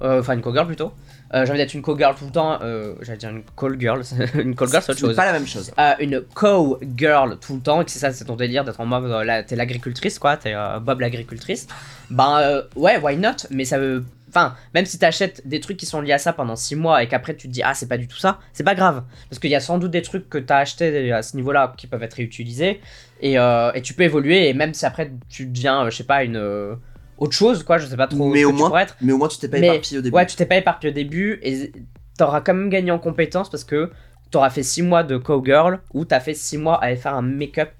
[0.03, 0.93] Euh, Enfin, une cowgirl plutôt.
[1.35, 2.59] Euh, j'ai envie d'être une cowgirl tout le temps.
[2.63, 4.03] Euh, J'allais dire une call girl.
[4.35, 5.17] une call girl, c'est autre chose.
[5.17, 5.73] pas la même chose.
[5.79, 8.87] Euh, une co-girl tout le temps, et que c'est ça, c'est ton délire d'être en
[8.87, 11.67] mode euh, là, t'es l'agricultrice quoi, t'es Bob l'agricultrice.
[12.11, 13.49] Ben ouais, why not?
[13.51, 14.05] Mais ça veut.
[14.29, 17.09] Enfin, même si t'achètes des trucs qui sont liés à ça pendant 6 mois et
[17.09, 19.03] qu'après tu te dis ah c'est pas du tout ça, c'est pas grave.
[19.31, 21.87] Parce qu'il y a sans doute des trucs que t'as achetés à ce niveau-là qui
[21.87, 22.81] peuvent être réutilisés
[23.21, 26.77] et, et tu peux évoluer et même si après tu deviens, je sais pas, une.
[27.19, 28.97] Autre chose quoi, je sais pas trop Mais au moins- être.
[29.01, 30.15] Mais au moins tu t'es pas Mais- éparpillé au début.
[30.17, 31.73] Ouais, tu t'es pas éparpillé au début et
[32.19, 33.91] t'auras quand même gagné en compétences parce que
[34.33, 37.23] t'auras fait 6 mois de cowgirl ou t'as fait 6 mois à aller faire un
[37.23, 37.71] make-up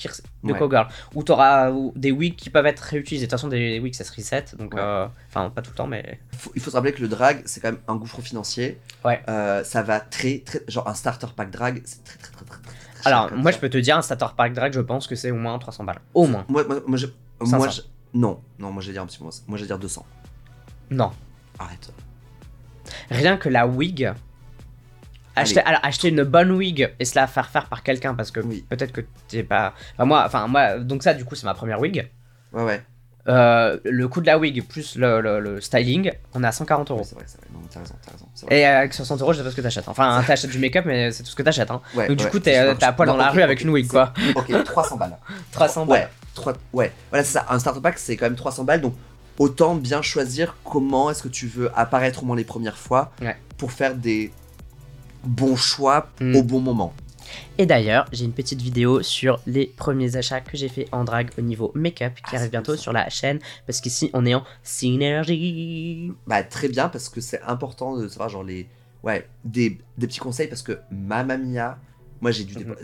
[0.45, 0.59] de Ouais.
[0.59, 3.27] cowgirl ou t'auras des wigs qui peuvent être réutilisés.
[3.27, 4.81] De toute façon, des wigs ça se reset donc Ouais.
[4.81, 7.43] euh, enfin pas tout le temps mais Faut- il faut se rappeler que le drag,
[7.47, 8.79] c'est quand même un gouffre financier.
[9.05, 9.21] Ouais.
[9.29, 10.61] Euh, ça va très, très.
[10.69, 13.51] Genre un starter pack drag, c'est très, très, très, très, très, très cher alors moi
[13.51, 13.57] ça.
[13.57, 15.83] je peux te dire un starter pack drag je pense que c'est au moins 300
[15.85, 17.07] balles au moins Moi, moi, moi, je-
[17.41, 17.57] 500.
[17.59, 17.81] moi, je-
[18.17, 19.33] non, non, moi, j'allais dire un petit peu moins.
[19.47, 20.05] Moi, j'allais dire 200.
[20.91, 21.11] non
[21.59, 21.91] Arrête.
[23.11, 24.13] rien que la wig
[25.35, 28.41] acheter, alors, acheter une bonne wig et se la faire faire par quelqu'un parce que
[28.41, 28.65] Oui.
[28.69, 31.81] peut-être que t'es pas enfin moi enfin moi donc ça du coup c'est ma première
[31.81, 32.09] wig
[32.53, 32.83] Ouais, ouais.
[33.29, 36.91] Euh, le coût de la wig plus le, le- le styling, on est à 150
[36.93, 37.03] euros.
[37.05, 37.49] C'est vrai, c'est vrai.
[37.53, 38.27] Non, t'as raison, t'as raison.
[38.47, 38.61] vrai.
[38.61, 39.89] Et avec 60 euros, je sais pas ce que t'achètes.
[39.89, 41.71] Enfin, t'achètes du make-up, mais c'est tout ce que t'achètes.
[41.73, 41.83] Hein.
[41.97, 43.89] Ouais, Donc, du ouais, coup, t'es euh, à poil dans la rue avec une wig,
[43.89, 44.13] quoi.
[44.37, 45.19] Ok, 300 balles.
[45.51, 46.07] 300 Ouais,
[46.73, 46.93] ouais.
[47.11, 47.47] Voilà, c'est ça.
[47.51, 48.81] Un starter pack, c'est quand même 300 balles.
[48.81, 48.95] Donc,
[49.39, 53.37] autant bien choisir comment est-ce que tu veux apparaître au moins les premières fois Ouais.
[53.59, 54.33] pour faire des
[55.25, 56.37] bons choix Mm.
[56.37, 56.93] au bon moment.
[57.59, 61.31] Et d'ailleurs, j'ai une petite vidéo sur les premiers achats que j'ai fait en drag
[61.37, 63.41] au niveau make-up qui Ah, arrive bientôt sur la chaîne.
[63.67, 66.13] Parce qu'ici, on est en synergie.
[66.27, 68.69] Bah, très bien, parce que c'est important de savoir, genre, les.
[69.03, 71.79] Ouais, des, des petits conseils, parce que Mamma Mia,
[72.21, 72.65] moi, j'ai dû.
[72.65, 72.75] Mhm.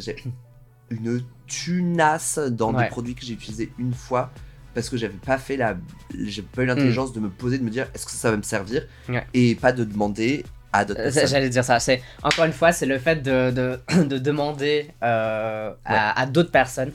[0.97, 2.85] Une tunasse dans Ouais.
[2.85, 4.31] des produits que j'ai utilisés une fois.
[4.75, 5.77] Parce que j'avais pas fait la,
[6.19, 8.43] j'ai pas eu l'intelligence de me poser, de me dire est-ce que ça va me
[8.43, 8.87] servir?
[9.09, 9.27] Ouais.
[9.35, 11.27] et pas de demander à d'autres Euh, personnes.
[11.29, 11.79] J'allais dire ça.
[11.81, 16.51] C'est encore une fois, c'est le fait de, de, de demander euh, à, à d'autres
[16.51, 16.93] personnes.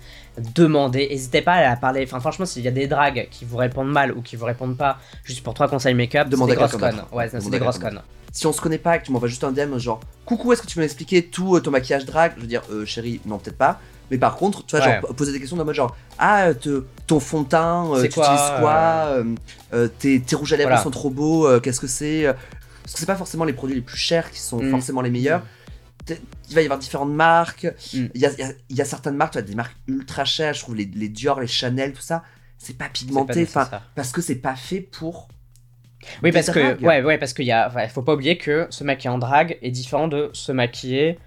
[0.55, 1.07] Demander.
[1.09, 2.03] N'hésitez pas à parler.
[2.05, 4.77] Enfin, franchement, s'il y a des dragues qui vous répondent mal ou qui vous répondent
[4.77, 7.01] pas, juste pour trois conseils make-up, Demandez des grosses connes.
[7.11, 8.01] Ouais, c'est Demandez des grosses connes.
[8.31, 10.61] Si on se connaît pas et que tu m'envoies juste un DM genre coucou est-ce
[10.61, 13.39] que tu peux m'expliquer tout euh, ton maquillage drag je veux dire euh, chérie non
[13.39, 13.79] peut-être pas
[14.11, 14.99] mais par contre tu vois Ouais.
[15.01, 18.03] genre poser des questions dans le mode genre ah te- ton fond de teint euh,
[18.03, 18.73] tu quoi, utilises quoi
[19.07, 19.23] euh,
[19.73, 20.83] euh, tes, tes rouges à lèvres Voilà.
[20.83, 22.25] sont trop beaux qu'est-ce que c'est
[22.87, 24.71] parce que c'est pas forcément les produits les plus chers qui sont Mm.
[24.71, 25.43] forcément les meilleurs
[26.09, 28.05] il va y avoir différentes marques Mm.
[28.15, 29.75] il y, a, il y a- il y a certaines marques tu vois des marques
[29.87, 32.23] ultra chères je trouve les, les Dior les Chanel tout ça
[32.57, 33.81] c'est pas pas pigmenté enfin nécessaire.
[33.93, 35.27] parce que c'est pas fait pour
[36.23, 38.83] Oui, parce que, ouais, ouais, parce qu'il y a, enfin, faut pas oublier que se
[38.83, 41.19] maquiller en drague est différent de se maquiller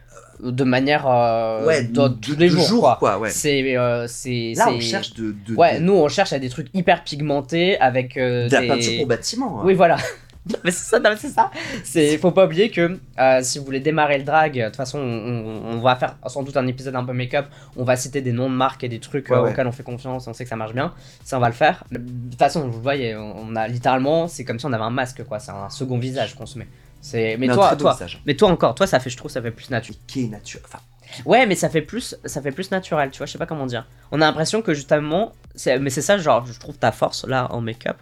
[0.42, 3.18] de manière, euh, ouais de- tous les jours, quoi.
[3.18, 5.35] ouais C'est, euh, c'est, Là, on cherche de.
[5.46, 8.61] de Ouais, de- nous on cherche à des trucs hyper pigmentés avec euh, de la
[8.62, 9.61] des- peinture pour bâtiment.
[9.61, 9.64] hein.
[9.66, 9.99] Oui, voilà.
[10.64, 11.50] Mais c'est ça, non, mais c'est ça.
[11.85, 14.98] C'est, faut pas oublier que euh, si vous voulez démarrer le drag, de toute façon,
[14.98, 17.46] on, on- on va faire sans doute un épisode un peu make-up.
[17.76, 19.50] On va citer des noms de marques et des trucs Ouais, euh, ouais.
[19.50, 20.92] auxquels on fait confiance, on sait que ça marche bien.
[21.24, 21.85] Ça, on va le faire.
[21.90, 25.22] De toute façon, vous voyez, on a littéralement, c'est comme si on avait un masque,
[25.24, 25.38] quoi.
[25.38, 26.68] C'est un second visage qu'on se met.
[27.03, 28.20] C'est, mais, toi, visage.
[28.26, 29.98] mais toi encore, toi, ça fait, je trouve, ça fait plus naturel.
[30.07, 30.61] Qui est nature.
[30.64, 30.79] Enfin,
[31.24, 33.26] Ouais, mais ça fait plus, ça fait plus naturel, tu vois.
[33.26, 33.87] Je sais pas comment dire.
[34.12, 37.48] On a l'impression que justement, c'est, mais c'est ça, genre, je trouve ta force là
[37.53, 37.96] en make-up.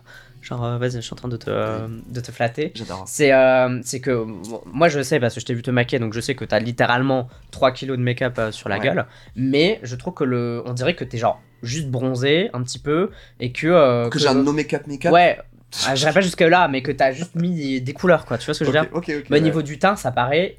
[0.48, 2.72] Genre, euh, vas-y, je suis en train de te, euh, de te flatter.
[2.74, 3.04] j'adore.
[3.06, 5.98] C'est euh, c'est que bon, moi je sais parce que je t'ai vu te maquiller
[5.98, 8.84] donc je sais que t'as littéralement 3 kilos de make-up euh, sur la Ouais.
[8.84, 9.06] gueule
[9.36, 13.10] mais je trouve que le on dirait que t'es genre juste bronzé un petit peu
[13.40, 15.12] et que Que j'ai un no make-up make-up.
[15.12, 15.38] ouais
[15.86, 18.54] ah, j'irai pas jusque là mais que t'as juste mis des, couleurs quoi tu vois
[18.54, 18.88] ce que je veux dire?
[18.92, 19.24] Ok, ok, ok.
[19.28, 19.40] mais au ouais.
[19.44, 20.56] niveau du teint ça paraît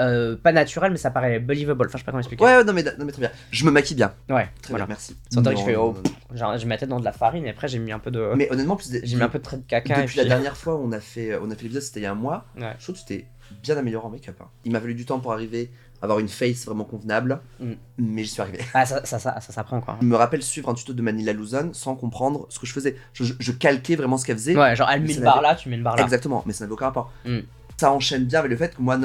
[0.00, 2.64] euh, pas naturel mais ça paraît believable enfin je sais pas comment expliquer Ouais, ouais,
[2.64, 3.30] non mais, non, mais très bien.
[3.52, 4.12] Je me maquille bien.
[4.28, 5.16] ouais Très voilà bien, merci.
[5.30, 5.94] C'est vrai que je fais, oh,
[6.34, 8.10] genre j'ai mis ma tête dans de la farine et après j'ai mis un peu
[8.10, 10.22] de Mais honnêtement, plus j'ai mis un peu de trait de caca et depuis la
[10.24, 12.12] puis- dernière fois où on a fait, on a fait l'épisode, c'était il y a
[12.12, 12.44] un mois.
[12.58, 12.74] Ouais.
[12.78, 13.26] Je trouve que tu t'es
[13.62, 14.36] bien amélioré en make-up.
[14.42, 14.46] hein.
[14.64, 15.70] Il m'a fallu du temps pour arriver
[16.02, 17.72] avoir une face vraiment convenable, Mm.
[17.96, 18.58] mais j'y suis arrivé.
[18.74, 19.96] Ah, ça, ça, ça, ça s'apprend quoi.
[20.02, 22.96] Je me rappelle suivre un tuto de Manila Luzon sans comprendre ce que je faisais.
[23.14, 24.54] Je, je- je calquais vraiment ce qu'elle faisait.
[24.54, 26.02] Ouais, genre elle met une barre là, tu mets une barre là.
[26.02, 27.10] Exactement, mais ça n'avait aucun rapport.
[27.24, 27.38] Mm.
[27.78, 28.98] Ça enchaîne bien avec le fait que moi,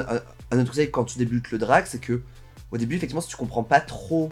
[0.50, 2.22] un, autre conseil quand tu débutes le drag, c'est que
[2.70, 4.30] au début, effectivement, si tu comprends pas trop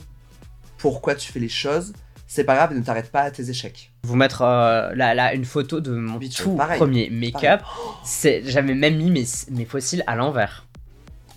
[0.77, 1.93] pourquoi tu fais les choses,
[2.27, 3.91] c'est pas grave, ne t'arrête pas à tes échecs.
[4.05, 6.79] Vous mettre euh, là, là, une photo de mon tu tout pareil.
[6.79, 7.63] premier make-up.
[8.05, 10.67] C'est, j'avais même mis mes, mes fossiles à l'envers.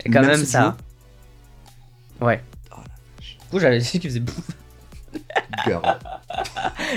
[0.06, 0.78] Et quand Même ça.
[2.20, 2.44] Ouais.
[2.72, 2.84] Oh la.
[3.20, 4.50] Du coup, j'avais dit qu'il faisait bouffe.
[5.66, 5.82] Girl.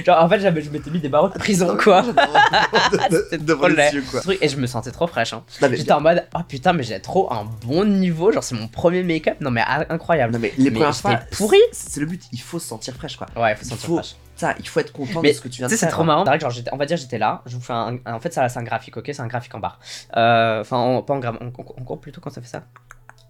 [0.07, 2.03] Genre, en fait, j'avais, je m'étais mis des barreaux de prison, quoi.
[2.03, 3.91] De- de- Devant trop laid.
[3.91, 4.21] les yeux, quoi.
[4.21, 5.33] Truc, Et je me sentais trop fraîche.
[5.33, 5.43] Hein.
[5.73, 8.33] J'étais en mode, oh putain, mais j'ai trop un bon niveau.
[8.33, 9.41] Genre, c'est mon premier make-up.
[9.41, 10.33] Non, mais ah, incroyable.
[10.33, 11.59] non, mais les Mais premières fois, pourri.
[11.73, 12.23] c'est c'est le but.
[12.33, 13.27] Il faut se sentir fraîche, quoi.
[13.37, 14.15] Ouais, faut se Il sentir faut- fraîche.
[14.37, 15.89] Ça, il faut être content Mais de ce que tu viens de sais, faire.
[15.89, 16.07] c'est trop hein.
[16.07, 16.25] marrant.
[16.25, 17.43] C'est vrai que genre, on va dire, j'étais là.
[17.47, 17.99] Je vous fais un.
[18.07, 19.05] En fait, ça, c'est un graphique, ok?
[19.13, 19.79] C'est un graphique en barre.
[20.17, 21.51] Euh, Enfin, en- pas en en- en
[21.85, 22.65] cours plutôt quand ça fait ça.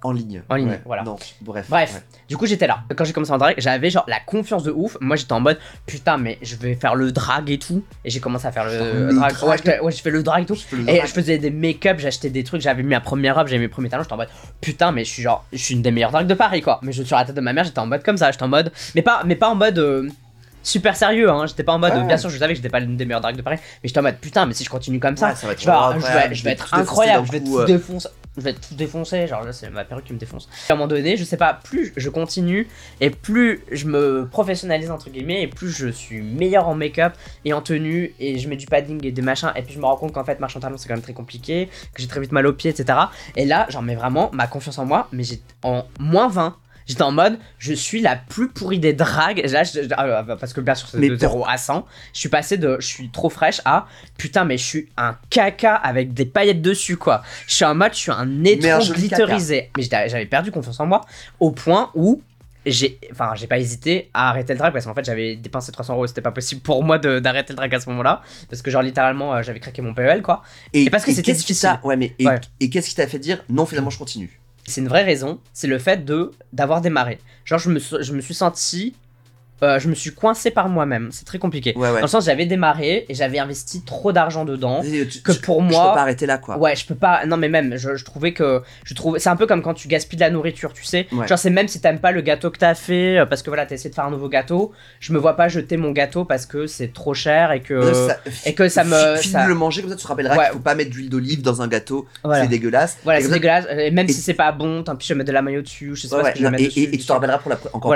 [0.04, 0.42] En ligne.
[0.48, 0.80] En ligne, Ouais.
[0.84, 1.02] voilà.
[1.02, 1.66] Non, bref.
[1.68, 2.02] Bref, ouais.
[2.28, 2.80] du coup j'étais là.
[2.94, 4.96] Quand j'ai commencé en drag, j'avais genre la confiance de ouf.
[5.00, 7.82] Moi j'étais en mode putain mais je vais faire le drag et tout.
[8.04, 9.32] Et j'ai commencé à faire le, drag.
[9.32, 9.60] drag.
[9.66, 10.54] Ouais, ouais, j'ai fait le drag et tout.
[10.54, 11.06] Je Et drag.
[11.08, 13.88] je faisais des make-up, j'achetais des trucs, j'avais mis ma première robe, j'avais mes premiers
[13.88, 14.28] talons, j'étais en mode
[14.60, 16.78] putain mais je suis genre je suis une des meilleures drags de Paris quoi.
[16.82, 18.44] Mais je suis sur la tête de ma mère, j'étais en mode comme ça, j'étais
[18.44, 20.08] en mode mais pas mais pas en mode euh,
[20.62, 22.96] super sérieux hein, j'étais pas en mode bien sûr je savais que j'étais pas l'une
[22.96, 25.16] des meilleures drags de Paris, mais j'étais en mode putain mais si je continue comme
[25.16, 27.64] ça, Ouais, ça va être je vais, je je être incroyable, je vais euh.
[27.66, 28.08] défoncer.
[28.36, 30.48] Je vais tout défoncer, genre là c'est ma perruque qui me défonce.
[30.68, 32.66] À un moment donné, je sais pas, plus je continue
[33.00, 37.12] et plus je me professionnalise entre guillemets et plus je suis meilleur en make-up
[37.44, 39.84] et en tenue et je mets du padding et des machins et puis je me
[39.84, 42.20] rends compte qu'en fait marcher en talons c'est quand même très compliqué, que j'ai très
[42.20, 42.98] vite mal aux pieds etc.
[43.36, 46.56] Et là j'en mets vraiment ma confiance en moi mais j'ai en moins 20.
[46.86, 49.42] J'étais en mode, je suis la plus pourrie des dragues.
[49.50, 51.86] Là, je- ah, ah, parce que bien sûr, c'est de pour- 0 à 100.
[52.12, 53.86] Je suis passé de je suis trop fraîche à
[54.18, 57.22] putain, mais je suis un caca avec des paillettes dessus, quoi.
[57.46, 59.70] Je suis en mode, je suis un joli glitterisé.
[59.76, 61.00] Mais j'avais perdu confiance en moi
[61.40, 62.22] au point où
[62.66, 65.92] j'ai enfin j'ai pas hésité à arrêter le drag parce qu'en fait j'avais dépensé 300
[65.96, 68.70] euros c'était pas possible pour moi d'arrêter le drag à ce moment là parce que
[68.70, 70.42] genre littéralement euh, j'avais craqué mon PEL quoi
[70.72, 71.78] Et parce que c'était difficile.
[71.82, 72.40] Ouais, mais et, Ouais.
[72.60, 74.40] et qu'est-ce qui t'a fait dire non, finalement, je continue?
[74.66, 77.18] C'est une vraie raison c'est le fait de d'avoir démarré.
[77.44, 78.94] Genre je me, je me suis senti
[79.64, 81.94] euh, je me suis coincé par moi-même c'est très compliqué Ouais, ouais.
[81.96, 85.40] dans le sens j'avais démarré et j'avais investi trop d'argent dedans Et tu- que je-
[85.40, 86.59] pour Je moi peux pas arrêter là, quoi.
[86.59, 87.27] Ouais, je peux pas.
[87.27, 88.62] Non, mais même, je, je trouvais que.
[88.85, 89.18] Je trouve.
[89.18, 91.07] C'est un peu comme quand tu gaspilles de la nourriture, tu sais.
[91.12, 91.27] Ouais.
[91.27, 93.66] Genre, c'est même si t'aimes pas le gâteau que t'as fait, euh, parce que voilà,
[93.66, 94.72] t'as essayé de faire un nouveau gâteau.
[95.00, 97.74] Je me vois pas jeter mon gâteau parce que c'est trop cher et que.
[97.74, 100.37] Euh, ça- et que ça me- File ça- le manger, comme ça tu te rappelleras
[100.37, 100.44] Ouais.
[100.44, 102.98] qu'il faut pas mettre d'huile d'olive dans un gâteau, Voilà, c'est dégueulasse.
[103.05, 103.64] voilà c'est dégueulace.
[103.70, 105.62] Et même et- si c'est pas bon, tant pis, je vais mettre de la maillot
[105.62, 105.92] dessus.
[105.94, 106.81] Je sais pas ouais, ce que je vais non, mettre et, dessus.
[106.81, 107.92] et- et tu te rappelleras pour la, pro- encore,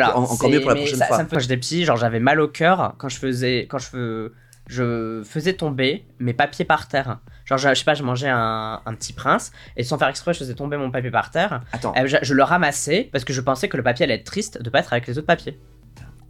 [0.49, 1.17] mieux pour la prochaine fois.
[1.59, 4.31] Petit, genre j'avais mal au cœur quand je faisais, quand je,
[4.69, 7.19] je faisais tomber mes papiers par terre.
[7.45, 10.35] Genre, je, je sais pas, je mangeais un, un petit prince et sans faire exprès,
[10.35, 11.63] je faisais tomber mon papier par terre.
[11.73, 14.25] Attends, Euh, je, je le ramassais parce que je pensais que le papier allait être
[14.25, 15.59] triste de pas être avec les autres papiers.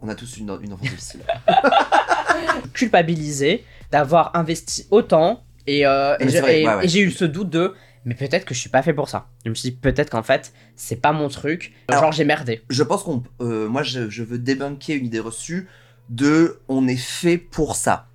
[0.01, 1.21] on a tous une, une enfance difficile.
[2.73, 6.85] Culpabilisé d'avoir investi autant et, euh, ouais, ouais.
[6.85, 7.73] et j'ai eu ce doute de
[8.05, 9.27] mais peut-être que je suis pas fait pour ça.
[9.45, 11.73] Je me suis dit peut-être qu'en fait c'est pas mon truc.
[11.87, 12.63] Alors- Genre j'ai merdé.
[12.69, 13.23] je pense qu'on.
[13.41, 15.67] euh, moi, je, je veux débunker une idée reçue
[16.09, 18.07] de on est fait pour ça.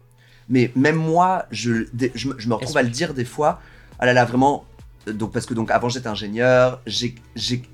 [0.48, 3.60] Mais même moi, je, je, me- je me retrouve à le dire des fois.
[3.98, 4.64] Ah là là, vraiment.
[5.08, 7.14] euh, Donc, parce que donc avant j'étais ingénieur, j'ai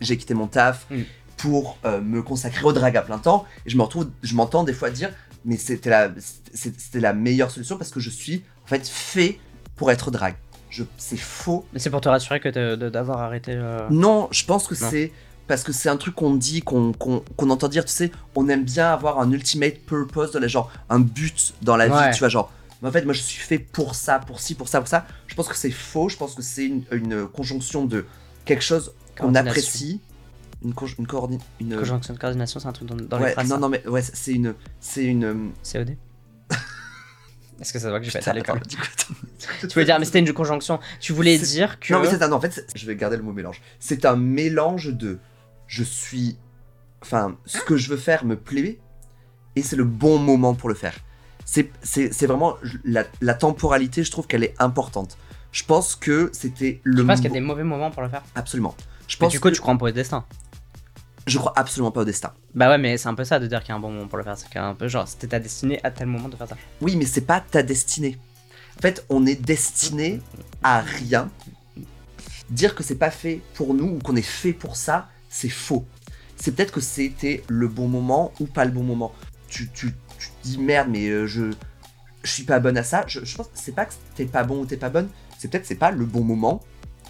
[0.01, 1.03] quitté mon taf Mm.
[1.37, 3.47] pour euh, me consacrer au drag à plein temps.
[3.67, 5.11] Et je me retrouve, je m'entends des fois dire,
[5.45, 6.11] mais c'était la,
[6.53, 9.39] c'était c'était la meilleure solution parce que je suis en fait fait
[9.77, 10.35] pour être drag.
[10.71, 13.53] Je- C'est faux Mais c'est pour te rassurer que d'avoir arrêté.
[13.55, 15.13] euh, non, je pense que c'est
[15.49, 16.93] parce que c'est un truc qu'on dit, qu'on
[17.51, 21.01] entend dire, tu sais, on aime bien avoir un ultimate purpose, de la, genre un
[21.01, 22.07] but dans la Ouais.
[22.11, 22.53] vie, tu vois, genre.
[22.83, 25.07] Mais en fait, moi, je suis fait pour ça, pour ci, pour ça, pour ça.
[25.27, 26.09] Je pense que c'est faux.
[26.09, 28.07] Je pense que c'est une, une conjonction de
[28.45, 30.01] quelque chose qu'on apprécie,
[30.65, 30.73] une
[31.61, 31.77] une.
[31.77, 33.49] Conjonction de coordination, c'est un truc dans, dans les ouais, phrases.
[33.51, 35.51] non, non, mais ouais, c'est une, c'est une.
[35.71, 35.97] COD
[37.61, 38.61] Est-ce que ça se voit que j'ai fait Putain, à l'école.
[39.61, 40.79] Tu voulais dire, mais c'était une conjonction.
[41.01, 41.93] Tu voulais dire que.
[41.95, 42.33] Non, mais c'est un.
[42.33, 43.61] En fait, je vais garder le mot mélange.
[43.79, 45.19] C'est un mélange de.
[45.67, 46.37] Je suis.
[47.03, 48.79] Enfin, ce que je veux faire me plaît
[49.57, 50.95] et c'est le bon moment pour le faire.
[51.45, 52.57] C'est c'est- c'est vraiment.
[52.85, 55.17] La, la temporalité, je trouve qu'elle est importante.
[55.53, 56.99] Je pense que c'était le.
[57.03, 58.23] Je pense qu'il y a des mauvais moments pour le faire.
[58.35, 58.75] Absolument.
[59.09, 60.25] Je Mais pense du coup, que- tu crois en pour le destin.
[61.31, 62.33] Je crois absolument pas au destin.
[62.55, 64.07] Bah ouais, mais c'est un peu ça de dire qu'il y a un bon moment
[64.09, 64.37] pour le faire.
[64.37, 66.57] C'est qu'un peu genre, c'était ta destinée à tel moment de faire ça.
[66.81, 68.19] Oui, mais c'est pas ta destinée.
[68.79, 70.21] En fait, on est destiné
[70.63, 71.31] à rien.
[72.51, 75.85] Dire que c'est pas fait pour nous ou qu'on est fait pour ça, c'est faux.
[76.37, 79.13] C'est peut-être que c'était le bon moment ou pas le bon moment.
[79.49, 81.53] Tu, tu, tu te dis merde, mais euh, je,
[82.25, 83.05] je suis pas bonne à ça.
[83.07, 85.09] Je, je pense que c'est pas que t'es pas bon ou t'es pas bonne.
[85.39, 86.61] C'est peut-être que c'est pas le bon moment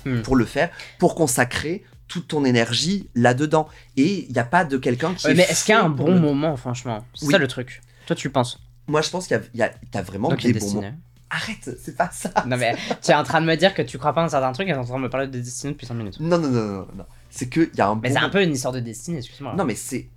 [0.07, 0.23] Hmm.
[0.23, 3.69] pour le faire, pour consacrer toute ton énergie là-dedans.
[3.97, 5.27] Et il n'y a pas de quelqu'un qui.
[5.27, 7.05] Ouais, est mais est-ce qu'il y a un bon le- moment, franchement?
[7.15, 7.33] C'est Oui.
[7.33, 7.81] ça le truc.
[8.07, 8.59] Toi, tu penses?
[8.89, 10.93] Moi, je pense qu'il y a, y a- vraiment Donc, des bons moments.
[11.31, 12.31] Arrête, c'est pas ça.
[12.47, 14.51] Non, mais tu es en train de me dire que tu crois pas en certains
[14.53, 16.19] trucs et t'es en train de me parler de destinée depuis 5 minutes.
[16.19, 17.05] Non, non, non, non, non.
[17.31, 18.01] C'est qu'il y a un bon.
[18.03, 19.55] Mais c'est un peu une histoire de destinée, excuse-moi.
[19.57, 20.09] Non, mais c'est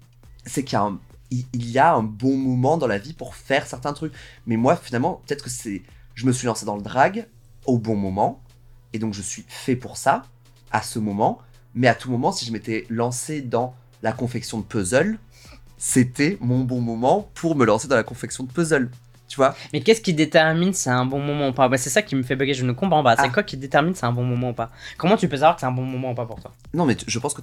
[0.47, 3.35] c'est qu'il y a un il y a un bon moment dans la vie pour
[3.35, 4.13] faire certains trucs.
[4.47, 5.83] Mais moi, finalement, peut-être que c'est
[6.15, 7.27] je me suis lancé dans le drag
[7.65, 8.41] au bon moment
[8.93, 10.23] et donc je suis fait pour ça
[10.71, 11.39] à ce moment.
[11.75, 15.17] Mais à tout moment, si je m'étais lancé dans la confection de puzzle,
[15.77, 18.89] c'était mon bon moment pour me lancer dans la confection de puzzle.
[19.27, 21.67] Tu vois Mais qu'est-ce qui détermine si c'est un bon moment ou pas?
[21.67, 23.15] Bah, C'est ça qui me fait bugger, je ne comprends pas.
[23.15, 23.29] C'est Ah.
[23.29, 24.69] quoi qui détermine si c'est un bon moment ou pas?
[24.97, 26.51] Comment tu peux savoir que c'est un bon moment ou pas pour toi?
[26.73, 27.41] Non, mais je pense que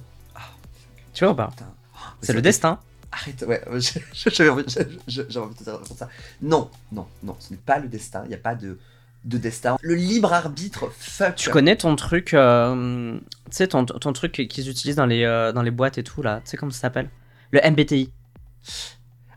[1.13, 1.51] Tu vois ou pas?
[2.21, 2.79] C'est le destin.
[3.11, 3.61] Arrête, ouais,
[4.13, 6.07] j'avais envie, envie de te dire ça.
[6.41, 8.79] Non, non, non, ce n'est pas le destin, il n'y a pas de,
[9.25, 9.77] de destin.
[9.81, 11.35] Le libre arbitre, fuck.
[11.35, 15.51] Tu connais ton truc, euh, tu sais, ton, ton truc qu'ils utilisent dans les, euh,
[15.51, 16.41] dans les boîtes et tout, là.
[16.43, 17.09] Tu sais comment ça s'appelle?
[17.51, 18.11] Le MBTI.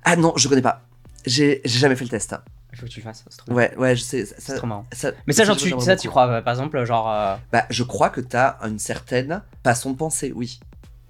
[0.04, 0.82] Ah non, je connais pas.
[1.26, 2.32] J'ai jamais fait le test.
[2.32, 2.42] hein.
[2.72, 4.24] Il faut que tu le fasses, trop, Ouais, ouais, je sais.
[4.26, 4.84] ça- c'est ça- trop marrant.
[4.92, 7.08] ça- Mais ça, genre, tu, ça, tu crois, par exemple, genre.
[7.10, 10.58] euh, Bah, je crois que t'as une certaine façon de penser, oui.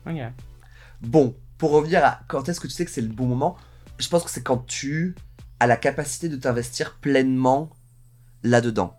[0.07, 0.15] ok.
[1.01, 3.57] Bon, pour revenir à quand est-ce que tu sais que c'est le bon moment,
[3.99, 5.15] je pense que c'est quand tu
[5.61, 7.71] as la capacité de t'investir pleinement
[8.45, 8.95] là-dedans.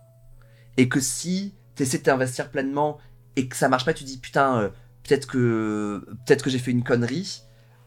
[0.76, 2.98] Et que si tu essaies de t'investir pleinement
[3.36, 4.68] et que ça marche pas, tu dis putain, euh,
[5.02, 7.40] peut-être que, peut que j'ai fait une connerie,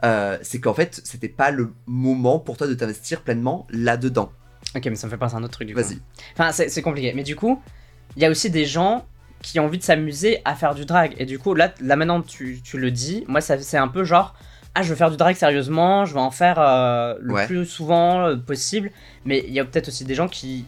[0.04, 4.32] euh, c'est qu'en fait, c'était pas le moment pour toi de t'investir pleinement là-dedans.
[4.76, 5.82] Ok, mais ça me fait penser à un autre truc du coup.
[5.82, 6.00] Vas-y.
[6.38, 7.14] Enfin, c'est compliqué.
[7.16, 7.62] Mais du coup,
[8.16, 9.06] il y a aussi des gens
[9.42, 11.16] qui ont envie de s'amuser à faire du drag.
[11.18, 13.24] Et du coup, là, là maintenant, tu, tu le dis.
[13.28, 14.36] Moi, ça c'est un peu genre.
[14.76, 17.46] Ah, je veux faire du drag sérieusement, je vais en faire euh, le Ouais.
[17.48, 18.92] plus souvent possible.
[19.26, 20.66] Mais il y a peut-être aussi des gens qui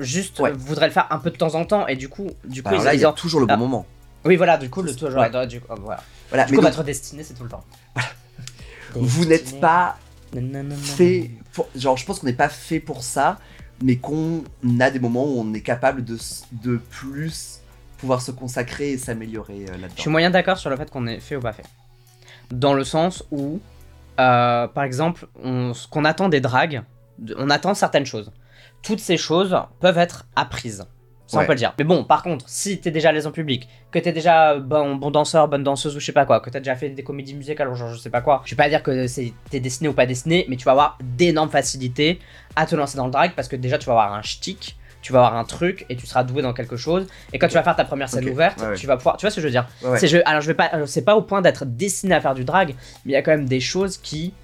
[0.00, 0.52] juste Ouais.
[0.52, 1.86] voudraient le faire un peu de temps en temps.
[1.86, 3.56] Et du coup, du coup Alors là, il y a ont- toujours le bon Ah.
[3.56, 3.86] moment.
[4.24, 5.20] Oui, voilà, du coup, le toujours.
[5.20, 5.46] Ouais.
[5.46, 6.02] du, oh, voilà.
[6.30, 7.64] Voilà, Du mais coup, donc, votre destinée, c'est tout le temps.
[8.94, 9.96] vous n'êtes pas
[10.76, 13.38] fait pour- genre je pense qu'on n'est pas fait pour ça
[13.82, 14.42] mais qu'on
[14.80, 16.16] a des moments où on est capable de,
[16.62, 17.60] de plus
[17.98, 21.06] pouvoir se consacrer et s'améliorer euh, Je suis là-dedans moyen d'accord sur le fait qu'on
[21.06, 21.64] est fait ou pas fait.
[22.50, 23.60] Dans le sens où,
[24.20, 26.82] euh, par exemple, on- ce qu'on attend des dragues,
[27.36, 28.30] on attend certaines choses.
[28.84, 30.84] Toutes ces choses peuvent être apprises.
[31.26, 31.44] Ça, Ouais.
[31.44, 31.72] on peut le dire.
[31.78, 34.94] Mais bon, par contre, si t'es déjà à l'aise en public, que t'es déjà bon,
[34.96, 37.34] bon danseur, bonne danseuse ou je sais pas quoi, que t'as déjà fait des comédies
[37.34, 39.06] musicales ou genre je sais pas quoi, je vais pas dire que
[39.50, 42.18] t'es destiné ou pas destiné, mais tu vas avoir d'énormes facilités
[42.56, 45.14] à te lancer dans le drag parce que déjà tu vas avoir un shtick, tu
[45.14, 47.06] vas avoir un truc et tu seras doué dans quelque chose.
[47.32, 48.74] Et quand tu vas faire ta première scène ouverte, Ouais, ouais.
[48.76, 49.16] tu vas pouvoir.
[49.16, 49.66] Tu vois ce que je veux dire?
[49.82, 52.44] Je, alors je vais pas, alors, c'est pas au point d'être destiné à faire du
[52.44, 52.74] drag,
[53.06, 54.34] mais il y a quand même des choses qui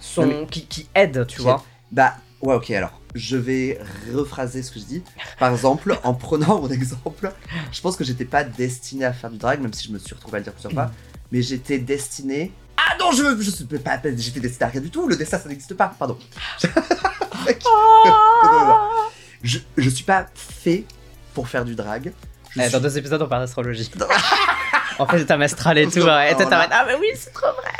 [0.00, 1.62] sont, qui, qui aident, tu Qui vois?
[1.92, 3.78] bah ouais ok alors je vais
[4.14, 5.02] rephraser ce que je dis
[5.38, 7.32] par exemple en prenant mon exemple
[7.72, 10.14] je pense que j'étais pas destiné à faire du drag même si je me suis
[10.14, 10.90] retrouvé à le dire plusieurs fois
[11.32, 15.06] mais j'étais destiné ah non je je suis pas j'étais destiné à rien du tout
[15.08, 16.18] le destin ça n'existe pas pardon
[19.42, 20.84] je, je suis pas fait
[21.34, 22.12] pour faire du drag
[22.50, 23.90] Je Eh, suis- Dans deux épisodes, on parle d'astrologie.
[24.98, 26.32] en fait, t'as astral et tout, ouais.
[26.32, 27.72] Et ah, mais oui, c'est trop vrai.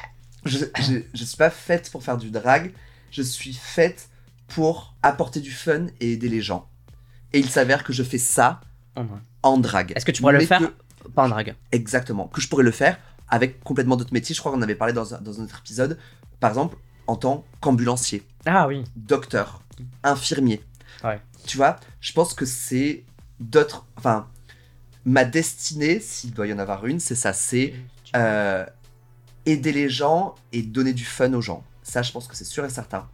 [0.45, 2.73] je, je, je suis pas faite pour faire du drag,
[3.11, 4.09] je suis faite
[4.51, 6.69] pour apporter du fun et aider les gens.
[7.33, 8.61] Et il s'avère que je fais ça
[8.97, 9.19] En vrai.
[9.43, 9.93] en drag.
[9.97, 11.55] Est-ce que tu pourrais le faire que- Pas en drag.
[11.73, 12.29] Exactement.
[12.29, 14.35] Que je pourrais le faire avec complètement d'autres métiers.
[14.35, 15.99] Je crois qu'on avait parlé dans un, dans un autre épisode.
[16.41, 18.85] Par exemple, en tant qu'ambulancier, Ah oui.
[18.97, 19.63] docteur,
[20.03, 20.63] infirmier.
[21.05, 21.21] Ouais.
[21.47, 23.05] Tu vois, je pense que c'est
[23.39, 23.87] d'autres.
[23.97, 24.29] Enfin,
[25.05, 27.33] ma destinée, s'il doit y en avoir une, c'est ça.
[27.33, 27.75] C'est
[28.17, 28.67] euh,
[29.47, 31.63] aider les gens et donner du fun aux gens.
[31.83, 33.09] Ça, je pense que c'est sûr et certain.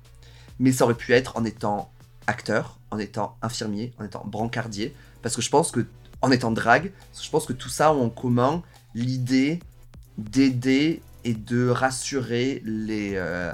[0.58, 1.90] Mais ça aurait pu être en étant
[2.26, 4.94] acteur, en étant infirmier, en étant brancardier.
[5.22, 5.86] Parce que je pense que,
[6.22, 8.62] en étant drague, je pense que tout ça ont en commun
[8.94, 9.60] l'idée
[10.18, 13.52] d'aider et de rassurer les, euh,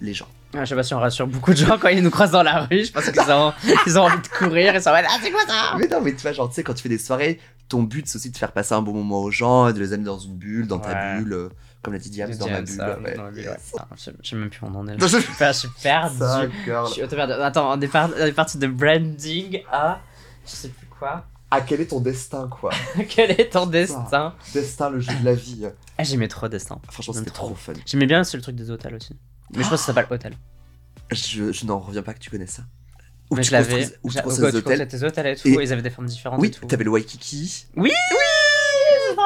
[0.00, 0.28] les gens.
[0.54, 2.42] Ah, je sais pas si on rassure beaucoup de gens quand ils nous croisent dans
[2.42, 2.84] la rue.
[2.84, 3.52] Je pense qu'ils ont,
[3.86, 5.02] ils ont envie de courir et ça va.
[5.06, 5.76] Ah, c'est quoi ça?
[5.78, 8.08] Mais non, mais tu vois, genre, tu sais, quand tu fais des soirées, ton but,
[8.08, 10.36] c'est aussi de faire passer un bon moment aux gens, de les amener dans une
[10.36, 11.48] bulle, dans ta bulle, euh,
[11.82, 12.80] comme l'a dit Diams, dans ma bulle.
[12.80, 13.56] ouais.
[13.78, 14.98] Ah, Je sais- même plus où on en est.
[15.00, 16.16] Je suis per- je suis perdu.
[16.66, 17.32] Je suis auto-perdu.
[17.34, 20.00] Attends, on est, par- on est parti de branding à.
[20.44, 21.24] Je sais plus quoi.
[21.50, 22.70] Ah, quel est ton destin, quoi?
[23.08, 24.34] Quel est ton destin?
[24.52, 25.66] Destin, le jeu de la vie.
[25.96, 26.78] Ah, j'aimais trop destin.
[26.90, 27.46] Franchement, J'aime c'était trop.
[27.46, 27.72] trop fun.
[27.86, 29.16] J'aimais bien aussi le truc des hôtels aussi.
[29.52, 30.34] Mais je crois que ça s'appelle hôtel.
[31.10, 32.64] Je, je n'en reviens pas que tu connais ça.
[33.30, 33.86] Où Mais tu je l'avais.
[34.02, 34.26] où tu tes
[35.04, 35.48] hôtels et tout.
[35.48, 37.66] Et- et Ils avaient des formes différentes Oui, t'avais le Waikiki.
[37.76, 38.16] Oui, oui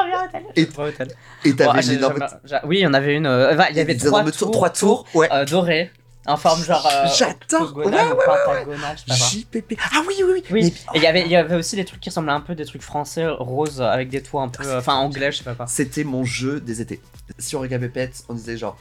[0.06, 0.42] Bien hôtel.
[0.56, 1.56] Et- hôtel.
[1.56, 2.26] T'avais j'ai- une énorme.
[2.64, 3.26] Oui, il y en avait une.
[3.26, 5.06] euh, il y avait trois tours, Trois tours.
[5.14, 5.28] Ouais.
[5.32, 5.90] euh, dorés.
[6.24, 6.86] En forme genre.
[6.86, 7.76] euh, J'adore.
[7.76, 8.96] Ouais, ou ouais.
[9.08, 9.76] JPP.
[9.92, 10.72] Ah oui, oui, oui.
[10.94, 12.64] Et il y avait- il y avait aussi des trucs qui ressemblaient un peu des
[12.64, 14.64] trucs français roses avec des toits un peu.
[14.64, 15.66] euh, Enfin, anglais, je sais pas quoi.
[15.66, 17.00] C'était mon jeu des étés.
[17.38, 18.76] Si on récapépète, on disait genre,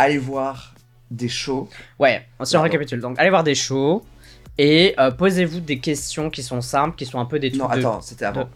[0.00, 0.74] allez voir
[1.12, 1.68] des shows.
[2.00, 3.00] Ouais, si on récapitule.
[3.00, 4.04] Donc, allez voir des shows
[4.58, 7.68] et euh, posez-vous des questions qui sont simples, qui sont un peu des trucs Non,
[7.68, 7.78] de.
[7.78, 8.48] attends, c'était avant.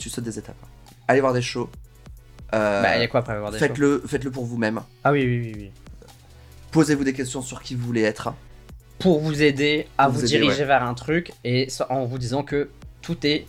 [0.00, 0.56] Tu sautes des étapes.
[1.08, 1.68] Allez voir des shows.
[2.54, 4.80] Euh, Bah, il y a quoi après avoir des shows Faites-le faites -le pour vous-même.
[5.04, 5.70] Ah oui, oui, oui, oui.
[6.70, 8.32] Posez-vous des questions sur qui vous voulez être.
[8.98, 12.06] Pour vous aider à Pour vous, vous aider, diriger vers un truc et so- en
[12.06, 12.70] vous disant que
[13.02, 13.46] tout est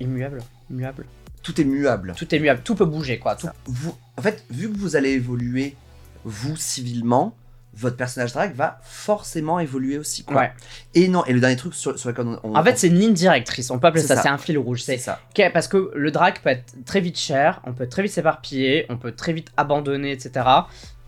[0.00, 0.42] immuable.
[0.68, 1.06] Immuable.
[1.44, 2.14] Tout est muable.
[2.16, 2.62] Tout est muable.
[2.64, 3.36] Tout peut bouger, quoi.
[3.36, 3.48] Tout...
[3.66, 5.76] Vous, en fait, vu que vous allez évoluer,
[6.24, 7.36] vous, civilement,
[7.74, 10.24] votre personnage drag va forcément évoluer aussi.
[10.24, 10.36] Quoi.
[10.36, 10.52] Ouais.
[10.94, 12.98] Et non, et le dernier truc sur, sur lequel on, on- En fait, c'est une
[12.98, 13.70] ligne directrice.
[13.70, 14.22] On peut appeler ça, ça.
[14.22, 14.82] c'est un fil rouge.
[14.82, 15.20] c'est ça.
[15.52, 18.96] Parce que le drag peut être très vite cher, on peut très vite s'éparpiller, on
[18.98, 20.46] peut très vite abandonner, etc.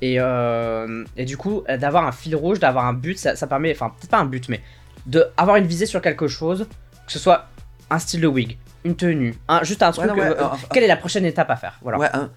[0.00, 3.46] Et, euh, et du coup, euh, d'avoir un fil rouge, d'avoir un but, ça, ça
[3.46, 4.60] permet, enfin peut-être pas un but, mais
[5.06, 6.66] d'avoir une visée sur quelque chose,
[7.06, 7.46] que ce soit
[7.90, 10.04] un style de wig, une tenue, un, juste un truc.
[10.04, 11.78] Ouais, non, ouais, euh, un- quelle est la prochaine étape à faire?
[11.82, 11.98] Voilà.
[11.98, 12.30] Ouais, un,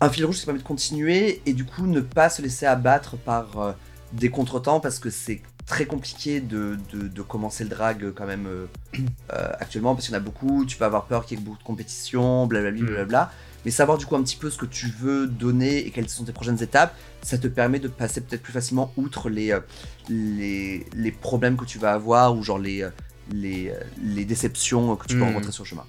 [0.00, 3.16] un fil rouge qui permet de continuer et du coup ne pas se laisser abattre
[3.16, 3.72] par euh,
[4.12, 8.26] des contretemps parce que c'est très compliqué de, de- de commencer le drag euh, quand
[8.26, 8.66] même euh,
[9.32, 11.44] euh, actuellement parce qu'il y en a beaucoup, tu peux avoir peur qu'il y ait
[11.44, 12.86] beaucoup de compétition, blablabla, Mm.
[12.86, 13.32] blablabla.
[13.64, 16.22] Mais savoir du coup un petit peu ce que tu veux donner et quelles sont
[16.22, 19.52] tes prochaines étapes, ça te permet de passer peut-être plus facilement outre les,
[20.08, 22.86] les, les problèmes que tu vas avoir ou genre les,
[23.32, 23.72] les,
[24.04, 25.28] les déceptions que tu peux Mm.
[25.28, 25.84] rencontrer sur le chemin.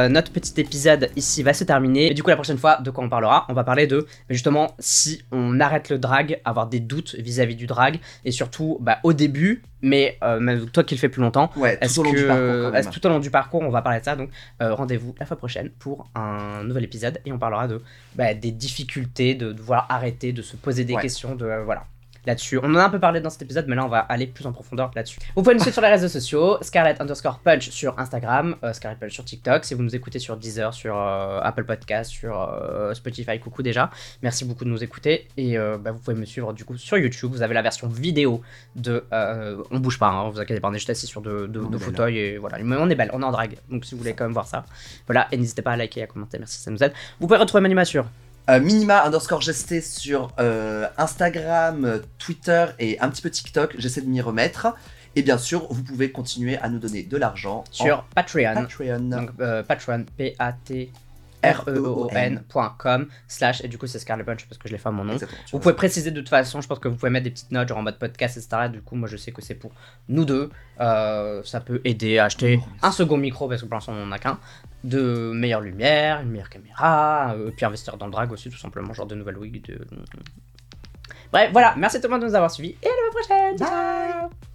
[0.00, 2.10] Euh, notre petit épisode ici va se terminer.
[2.10, 3.44] Et du coup, la prochaine fois, de quoi on parlera?
[3.48, 7.66] On va parler de justement si on arrête le drag, avoir des doutes vis-à-vis du
[7.66, 11.50] drag, et surtout bah, au début, mais euh, même toi qui le fais plus longtemps.
[11.56, 12.74] Ouais, tout au long que du parcours quand même.
[12.76, 14.16] est-ce que tout au long du parcours, on va parler de ça?
[14.16, 14.30] Donc,
[14.62, 17.82] euh, rendez-vous la fois prochaine pour un nouvel épisode et on parlera de
[18.14, 21.02] bah, des difficultés, de devoir arrêter, de se poser des Ouais.
[21.02, 21.84] questions, de voilà.
[22.26, 24.26] Là-dessus, on en a un peu parlé dans cet épisode, mais là on va aller
[24.26, 25.18] plus en profondeur là-dessus.
[25.34, 28.98] Vous pouvez nous suivre sur les réseaux sociaux, Scarlett underscore Punch sur Instagram, euh, Scarlett
[28.98, 29.64] Punch sur TikTok.
[29.64, 33.90] Si vous nous écoutez sur Deezer, sur euh, Apple Podcast, sur euh, Spotify, coucou déjà.
[34.22, 36.98] Merci beaucoup de nous écouter et euh, bah, vous pouvez me suivre du coup sur
[36.98, 37.30] YouTube.
[37.32, 38.42] Vous avez la version vidéo
[38.76, 39.04] de,
[39.70, 42.18] on bouge pas, hein, vous inquiétez pas, on est juste assis sur de, de, fauteuils
[42.18, 42.58] et voilà.
[42.58, 44.46] Mais on est belle, on est en drague, donc si vous voulez quand même voir
[44.46, 44.64] ça,
[45.06, 45.28] voilà.
[45.32, 46.92] Et n'hésitez pas à liker, à commenter, merci, ça nous aide.
[47.18, 48.06] Vous pouvez retrouver Manima sur
[48.48, 53.74] minima underscore gesté sur euh, Instagram, euh, Twitter et un petit peu TikTok.
[53.78, 54.74] J'essaie de m'y remettre.
[55.16, 58.54] Et bien sûr, vous pouvez continuer à nous donner de l'argent sur Patreon.
[58.54, 59.00] Patreon.
[59.00, 60.90] Donc euh, Patreon, p-a-t
[61.42, 64.72] E r e o n.com slash et du coup c'est Scarlet Punch parce que je
[64.72, 65.14] l'ai fait à mon nom.
[65.14, 67.50] Exactement, Vous pouvez préciser de toute façon, je pense que vous pouvez mettre des petites
[67.50, 68.68] notes genre en mode podcast, etc.
[68.70, 69.72] Du coup, moi je sais que c'est pour
[70.08, 70.50] nous deux.
[70.80, 74.12] Euh, ça peut aider à acheter un second micro parce que pour l'instant on en
[74.12, 74.38] a qu'un.
[74.82, 78.94] De meilleure lumière, une meilleure caméra, euh, puis investir dans le drag aussi tout simplement,
[78.94, 79.66] genre de nouvelles wigs.
[79.66, 79.86] De...
[81.32, 83.58] Bref, voilà, merci tout le monde de nous avoir suivis et à la prochaine.
[83.58, 84.49] Ciao